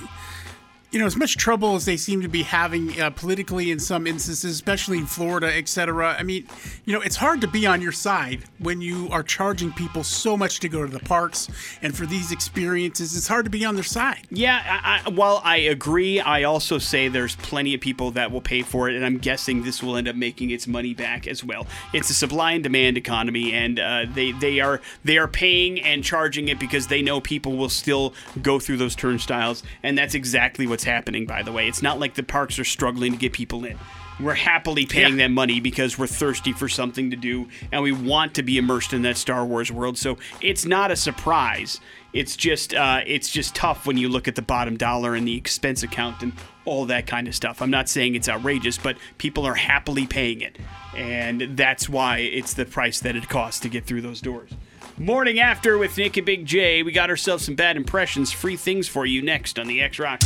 [0.95, 4.07] you know, as much trouble as they seem to be having uh, politically in some
[4.07, 6.15] instances, especially in Florida, et cetera.
[6.17, 6.47] I mean,
[6.85, 10.37] you know, it's hard to be on your side when you are charging people so
[10.37, 11.49] much to go to the parks
[11.81, 13.17] and for these experiences.
[13.17, 14.21] It's hard to be on their side.
[14.29, 18.39] Yeah, I, I, while I agree, I also say there's plenty of people that will
[18.39, 21.43] pay for it, and I'm guessing this will end up making its money back as
[21.43, 21.67] well.
[21.91, 26.05] It's a supply and demand economy, and uh, they they are they are paying and
[26.05, 30.65] charging it because they know people will still go through those turnstiles, and that's exactly
[30.65, 31.25] what's happening.
[31.25, 33.77] By the way, it's not like the parks are struggling to get people in.
[34.17, 35.25] We're happily paying Yeah.
[35.25, 38.93] them money because we're thirsty for something to do and we want to be immersed
[38.93, 39.97] in that Star Wars world.
[39.97, 41.81] So it's not a surprise.
[42.13, 45.35] It's just uh, it's just tough when you look at the bottom dollar and the
[45.35, 46.31] expense account and
[46.63, 47.61] all that kind of stuff.
[47.61, 50.57] I'm not saying it's outrageous, but people are happily paying it,
[50.95, 54.49] and that's why it's the price that it costs to get through those doors.
[54.97, 58.31] Morning after with Nick and Big J, we got ourselves some bad impressions.
[58.31, 60.21] Free things for you next on the X Rock.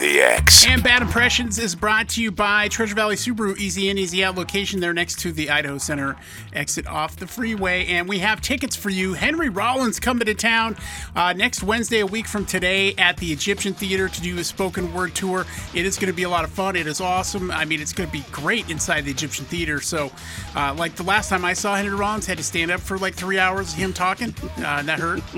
[0.00, 0.66] The X.
[0.66, 3.54] And Bad Impressions is brought to you by Treasure Valley Subaru.
[3.58, 6.16] Easy in, easy out location there next to the Idaho Center
[6.54, 7.84] exit off the freeway.
[7.84, 9.12] And we have tickets for you.
[9.12, 10.78] Henry Rollins coming to town
[11.14, 14.90] uh, next Wednesday, a week from today, at the Egyptian Theater to do a spoken
[14.94, 15.44] word tour.
[15.74, 16.76] It is going to be a lot of fun.
[16.76, 17.50] It is awesome.
[17.50, 19.82] I mean, it's going to be great inside the Egyptian Theater.
[19.82, 20.10] So,
[20.56, 23.12] uh, like the last time I saw Henry Rollins, had to stand up for like
[23.12, 24.34] three hours of him talking.
[24.64, 25.20] Uh, that hurt.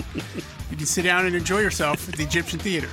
[0.70, 2.88] you can sit down and enjoy yourself at the Egyptian Theater.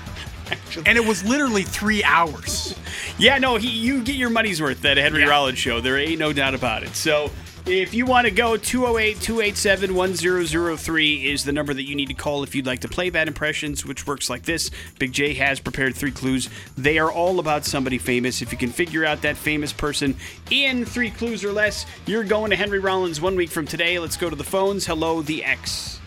[0.85, 2.75] And it was literally three hours.
[3.17, 5.29] Yeah, no, he, you get your money's worth at a Henry Yeah.
[5.29, 5.81] Rollins show.
[5.81, 6.95] There ain't no doubt about it.
[6.95, 7.29] So
[7.65, 12.13] If you want to go, 208 287 1003 is the number that you need to
[12.15, 14.71] call if you'd like to play Bad Impressions, which works like this.
[14.97, 16.49] Big J has prepared three clues.
[16.77, 18.41] They are all about somebody famous.
[18.41, 20.15] If you can figure out that famous person
[20.49, 23.99] in three clues or less, you're going to Henry Rollins one week from today.
[23.99, 24.87] Let's go to the phones.
[24.87, 25.99] Hello, the X.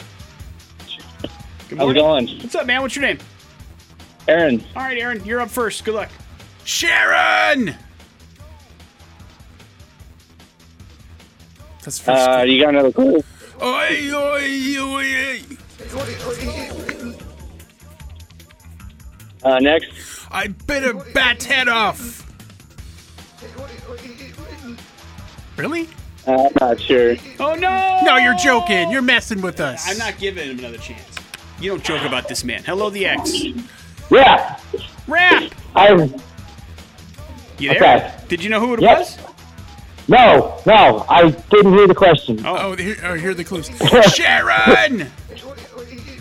[1.69, 2.29] Good How's it going?
[2.41, 2.83] What's up, man?
[2.83, 3.19] What's your name?
[4.29, 4.65] Aaron.
[4.77, 5.85] All right, Aaron, you're up first.
[5.85, 6.11] Good luck.
[6.65, 7.75] Sharon.
[11.83, 12.29] That's the first.
[12.29, 13.23] Uh, you got another clue?
[13.61, 15.43] Oi, oi, oi, oi.
[19.43, 20.27] Uh, next.
[20.31, 22.21] I bit a bat's head off.
[25.57, 25.89] Really?
[26.27, 27.17] Uh, I'm not sure.
[27.41, 28.01] Oh, no!
[28.05, 28.91] No, you're joking.
[28.91, 29.89] You're messing with us.
[29.91, 31.05] I'm not giving him another chance.
[31.61, 32.63] You don't joke about this man.
[32.63, 33.33] Hello, the X.
[34.13, 34.59] Yeah.
[35.09, 35.53] Rap!
[35.75, 35.93] I.
[37.59, 37.77] You there?
[37.77, 38.15] Okay.
[38.29, 38.99] Did you know who it Yep.
[38.99, 39.19] was?
[40.09, 42.45] No, no, I didn't hear the question.
[42.45, 43.71] Oh, oh here, oh, here are the clues.
[44.15, 45.11] Sharon.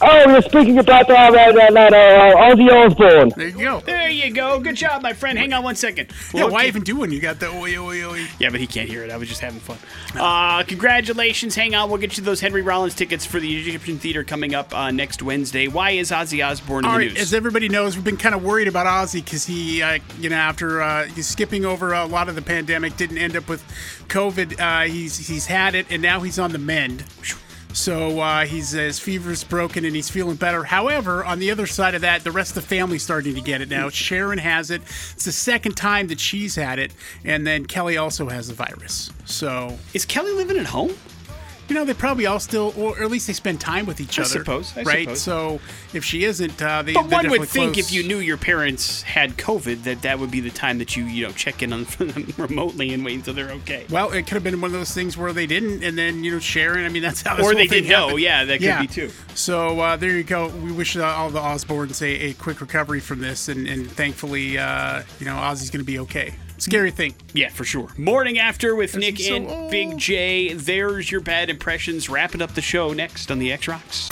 [0.00, 3.32] Oh, you're speaking about uh, that, that, that uh, Ozzy Osbourne.
[3.36, 3.80] There you go.
[3.80, 4.58] There you go.
[4.60, 5.38] Good job, my friend.
[5.38, 6.10] Hang on one second.
[6.32, 7.12] Yeah, why keep- even do one?
[7.12, 8.26] You got the oi, oi, oi.
[8.38, 9.10] Yeah, but he can't hear it.
[9.10, 9.78] I was just having fun.
[10.18, 11.54] Uh, congratulations.
[11.54, 11.88] Hang on.
[11.88, 15.22] We'll get you those Henry Rollins tickets for the Egyptian Theater coming up uh, next
[15.22, 15.68] Wednesday.
[15.68, 17.20] Why is Ozzy Osbourne in All the right, news?
[17.22, 20.36] as everybody knows, we've been kind of worried about Ozzy because he, uh, you know,
[20.36, 23.62] after uh, he's skipping over a lot of the pandemic, didn't end up with
[24.08, 24.60] COVID.
[24.60, 27.04] Uh, he's he's had it, and now he's on the mend.
[27.74, 30.62] So uh, he's his fever's broken and he's feeling better.
[30.62, 33.60] However, on the other side of that, the rest of the family's starting to get
[33.60, 33.88] it now.
[33.90, 34.80] Sharon has it.
[34.82, 36.92] It's the second time that she's had it,
[37.24, 39.10] and then Kelly also has the virus.
[39.24, 40.94] So is Kelly living at home?
[41.68, 44.26] You know, they probably all still, or at least they spend time with each other.
[44.28, 44.38] I other.
[44.40, 45.02] suppose, I right?
[45.16, 45.20] suppose.
[45.22, 45.60] So
[45.92, 46.92] if she isn't, uh, they.
[46.92, 50.30] But one would definitely think if you knew your parents had COVID, that that would
[50.30, 53.34] be the time that you, you know, check in on them remotely and wait until
[53.34, 53.86] they're okay.
[53.90, 56.32] Well, it could have been one of those things where they didn't, and then you
[56.32, 56.84] know, Sharon.
[56.84, 57.36] I mean, that's how.
[57.36, 58.16] This Or they thing did know.
[58.16, 58.80] Yeah, that could Yeah.
[58.82, 59.10] be too.
[59.34, 60.48] So uh, there you go.
[60.48, 64.58] We wish uh, all the Osbournes a, a quick recovery from this, and, and thankfully,
[64.58, 66.34] uh, you know, Ozzy's going to be okay.
[66.58, 67.14] Scary thing.
[67.32, 67.88] Yeah, for sure.
[67.96, 69.70] Morning after with Nick so and.
[69.70, 70.52] Big J.
[70.54, 72.08] There's your bad impressions.
[72.08, 74.08] Wrapping up the show next on the X Rocks.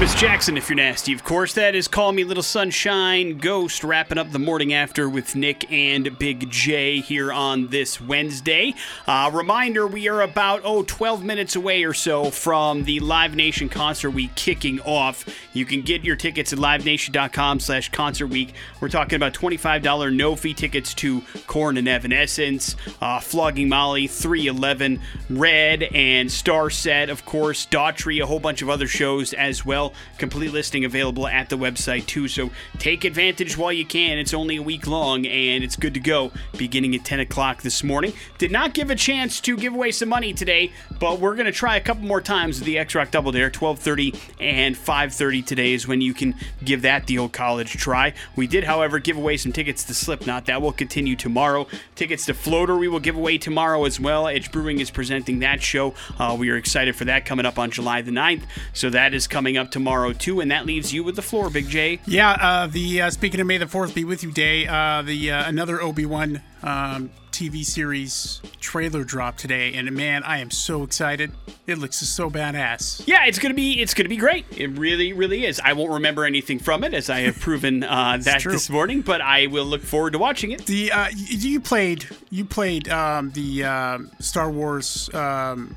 [0.00, 1.54] Miss Jackson, if you're nasty, of course.
[1.54, 6.18] That is Call Me Little Sunshine Ghost, wrapping up the morning after with Nick and
[6.18, 8.74] Big J here on this Wednesday.
[9.06, 13.68] Uh, reminder we are about, oh, 12 minutes away or so from the Live Nation
[13.68, 15.24] Concert Week kicking off.
[15.52, 18.52] You can get your tickets at livenation.com slash concert week.
[18.80, 25.00] We're talking about $25 no fee tickets to Korn and Evanescence, uh, Flogging Molly, 311,
[25.30, 29.83] Red, and Starset, of course, Daughtry, a whole bunch of other shows as well.
[30.18, 32.28] Complete listing available at the website too.
[32.28, 34.18] So take advantage while you can.
[34.18, 37.82] It's only a week long and it's good to go beginning at 10 o'clock this
[37.82, 38.12] morning.
[38.38, 41.52] Did not give a chance to give away some money today, but we're going to
[41.52, 43.50] try a couple more times with the X Rock Double Dare.
[43.50, 48.12] 12:30 and 5:30 today is when you can give that the old college try.
[48.36, 50.46] We did, however, give away some tickets to Slipknot.
[50.46, 51.66] That will continue tomorrow.
[51.94, 54.28] Tickets to Floater we will give away tomorrow as well.
[54.28, 55.94] Edge Brewing is presenting that show.
[56.18, 58.42] Uh, we are excited for that coming up on July the 9th.
[58.72, 61.68] So that is coming up tomorrow too, and that leaves you with the floor, Big
[61.68, 61.98] J.
[62.06, 62.30] Yeah.
[62.30, 64.68] Uh, the uh, speaking of May the Fourth be with you day.
[64.68, 70.38] Uh, the uh, another Obi Wan um, TV series trailer drop today, and man, I
[70.38, 71.32] am so excited.
[71.66, 73.02] It looks so badass.
[73.08, 74.46] Yeah, it's gonna be it's gonna be great.
[74.56, 75.58] It really, really is.
[75.58, 78.52] I won't remember anything from it, as I have proven uh, that true.
[78.52, 80.66] this morning, but I will look forward to watching it.
[80.66, 85.74] The uh, you played you played um, the um, Star Wars um,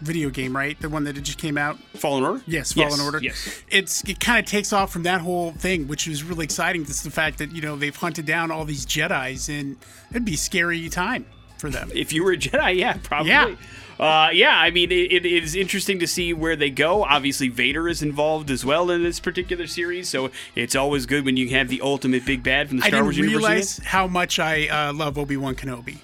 [0.00, 0.78] video game, right?
[0.80, 1.78] The one that just came out.
[1.94, 2.42] Fallen Order.
[2.46, 3.18] Yes, Fallen Yes, Order.
[3.22, 3.62] yes.
[3.70, 6.82] It's it kind of takes off from that whole thing, which is really exciting.
[6.82, 9.76] It's the fact that you know they've hunted down all these Jedi's, and
[10.10, 11.26] it'd be a scary time
[11.58, 11.90] for them.
[11.94, 13.30] If you were a Jedi, yeah, probably.
[13.30, 13.54] Yeah.
[13.98, 17.04] Uh, yeah, I mean, it, it is interesting to see where they go.
[17.04, 21.36] Obviously, Vader is involved as well in this particular series, so it's always good when
[21.36, 23.34] you have the ultimate big bad from the I Star Wars universe.
[23.36, 23.46] in it.
[23.48, 25.98] realize how much I uh, love Obi Wan Kenobi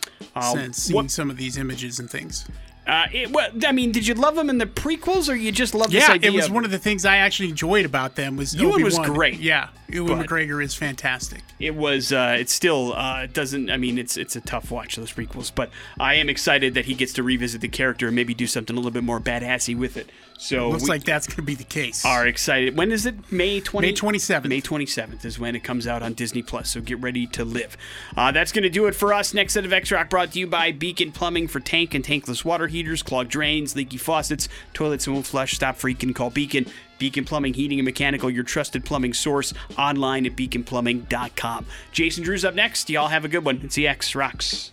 [0.52, 2.44] since seeing what- some of these images and things.
[2.86, 5.74] Uh, it, well, I mean, did you love them in the prequels, or you just
[5.74, 8.36] love this Yeah, it was of- one of the things I actually enjoyed about them
[8.36, 9.16] was Ewan was Obi-Wan.
[9.16, 11.42] great, Yeah, Ewan McGregor is fantastic.
[11.58, 15.10] it was uh, it still uh, doesn't i mean it's it's a tough watch those
[15.12, 18.46] prequels but i am excited that he gets to revisit the character and maybe do
[18.46, 21.54] something a little bit more badassy with it so Looks like that's going to be
[21.54, 22.04] the case.
[22.04, 24.48] are excited when is it may 20 May 27th.
[24.48, 27.76] may 27th is when it comes out on disney plus so get ready to live
[28.16, 30.38] uh, that's going to do it for us next set of x rock brought to
[30.38, 35.06] you by beacon plumbing for tank and tankless water heaters clogged drains leaky faucets toilets
[35.06, 36.66] and won't flush stop freaking call beacon
[36.98, 41.66] Beacon Plumbing, Heating and Mechanical, your trusted plumbing source online at beaconplumbing.com.
[41.92, 42.88] Jason Drew's up next.
[42.88, 43.60] Y'all have a good one.
[43.62, 44.72] It's the X Rocks.